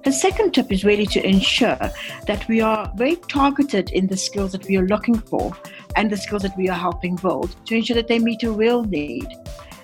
The 0.05 0.11
second 0.13 0.53
tip 0.53 0.71
is 0.71 0.85
really 0.85 1.05
to 1.07 1.27
ensure 1.27 1.91
that 2.27 2.47
we 2.47 2.61
are 2.61 2.89
very 2.95 3.17
targeted 3.27 3.89
in 3.89 4.07
the 4.07 4.15
skills 4.15 4.53
that 4.53 4.65
we 4.65 4.77
are 4.77 4.87
looking 4.87 5.19
for 5.19 5.51
and 5.97 6.09
the 6.09 6.15
skills 6.15 6.43
that 6.43 6.55
we 6.55 6.69
are 6.69 6.79
helping 6.79 7.17
build 7.17 7.57
to 7.65 7.75
ensure 7.75 7.95
that 7.95 8.07
they 8.07 8.19
meet 8.19 8.43
a 8.43 8.51
real 8.51 8.85
need. 8.85 9.27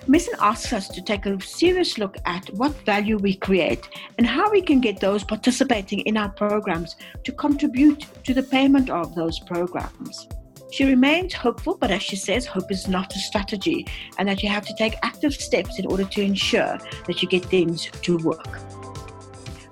Misan 0.08 0.34
asks 0.40 0.72
us 0.72 0.88
to 0.88 1.00
take 1.00 1.26
a 1.26 1.40
serious 1.40 1.96
look 1.96 2.16
at 2.26 2.48
what 2.54 2.72
value 2.84 3.18
we 3.18 3.36
create 3.36 3.88
and 4.18 4.26
how 4.26 4.50
we 4.50 4.60
can 4.60 4.80
get 4.80 4.98
those 4.98 5.22
participating 5.22 6.00
in 6.00 6.16
our 6.16 6.28
programs 6.28 6.96
to 7.22 7.30
contribute 7.30 8.06
to 8.24 8.34
the 8.34 8.42
payment 8.42 8.90
of 8.90 9.14
those 9.14 9.38
programs. 9.38 10.26
She 10.72 10.84
remains 10.84 11.34
hopeful, 11.34 11.76
but 11.78 11.92
as 11.92 12.02
she 12.02 12.16
says, 12.16 12.46
hope 12.46 12.72
is 12.72 12.88
not 12.88 13.14
a 13.14 13.18
strategy 13.18 13.86
and 14.18 14.28
that 14.28 14.42
you 14.42 14.48
have 14.48 14.66
to 14.66 14.74
take 14.74 14.96
active 15.04 15.34
steps 15.34 15.78
in 15.78 15.86
order 15.86 16.04
to 16.04 16.20
ensure 16.20 16.78
that 17.06 17.22
you 17.22 17.28
get 17.28 17.44
things 17.44 17.86
to 18.02 18.16
work. 18.18 18.58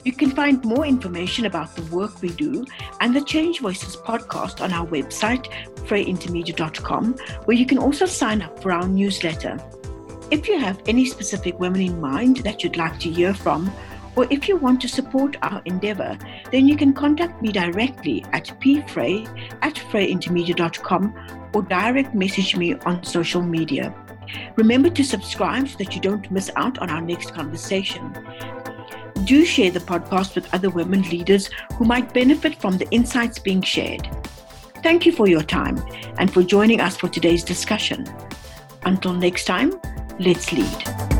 You 0.04 0.12
can 0.12 0.30
find 0.30 0.64
more 0.64 0.86
information 0.86 1.46
about 1.46 1.74
the 1.74 1.82
work 1.94 2.22
we 2.22 2.30
do 2.30 2.64
and 3.00 3.16
the 3.16 3.24
Change 3.24 3.60
Voices 3.60 3.96
podcast 3.96 4.62
on 4.62 4.72
our 4.72 4.86
website, 4.86 5.50
frayintermedia.com, 5.86 7.14
where 7.46 7.56
you 7.56 7.66
can 7.66 7.78
also 7.78 8.06
sign 8.06 8.42
up 8.42 8.62
for 8.62 8.70
our 8.70 8.86
newsletter. 8.86 9.58
If 10.30 10.46
you 10.46 10.58
have 10.60 10.80
any 10.86 11.06
specific 11.06 11.58
women 11.58 11.80
in 11.80 12.00
mind 12.00 12.38
that 12.38 12.62
you'd 12.62 12.76
like 12.76 13.00
to 13.00 13.10
hear 13.10 13.34
from, 13.34 13.72
or 14.14 14.28
if 14.30 14.48
you 14.48 14.56
want 14.56 14.80
to 14.82 14.88
support 14.88 15.36
our 15.42 15.60
endeavor, 15.64 16.16
then 16.52 16.68
you 16.68 16.76
can 16.76 16.92
contact 16.92 17.42
me 17.42 17.50
directly 17.50 18.24
at 18.32 18.46
pfray 18.60 19.26
at 19.62 19.74
frayintermedia.com 19.74 21.50
or 21.52 21.62
direct 21.62 22.14
message 22.14 22.56
me 22.56 22.74
on 22.74 23.02
social 23.02 23.42
media. 23.42 23.92
Remember 24.56 24.88
to 24.90 25.02
subscribe 25.02 25.66
so 25.68 25.78
that 25.78 25.96
you 25.96 26.00
don't 26.00 26.30
miss 26.30 26.48
out 26.54 26.78
on 26.78 26.90
our 26.90 27.00
next 27.00 27.34
conversation. 27.34 28.12
Do 29.24 29.44
share 29.44 29.72
the 29.72 29.80
podcast 29.80 30.36
with 30.36 30.52
other 30.54 30.70
women 30.70 31.02
leaders 31.02 31.50
who 31.74 31.84
might 31.84 32.14
benefit 32.14 32.60
from 32.60 32.78
the 32.78 32.88
insights 32.90 33.40
being 33.40 33.62
shared. 33.62 34.08
Thank 34.82 35.06
you 35.06 35.12
for 35.12 35.28
your 35.28 35.42
time 35.42 35.82
and 36.18 36.32
for 36.32 36.44
joining 36.44 36.80
us 36.80 36.96
for 36.96 37.08
today's 37.08 37.42
discussion. 37.42 38.06
Until 38.84 39.12
next 39.12 39.44
time, 39.44 39.72
Let's 40.20 40.52
lead. 40.52 41.19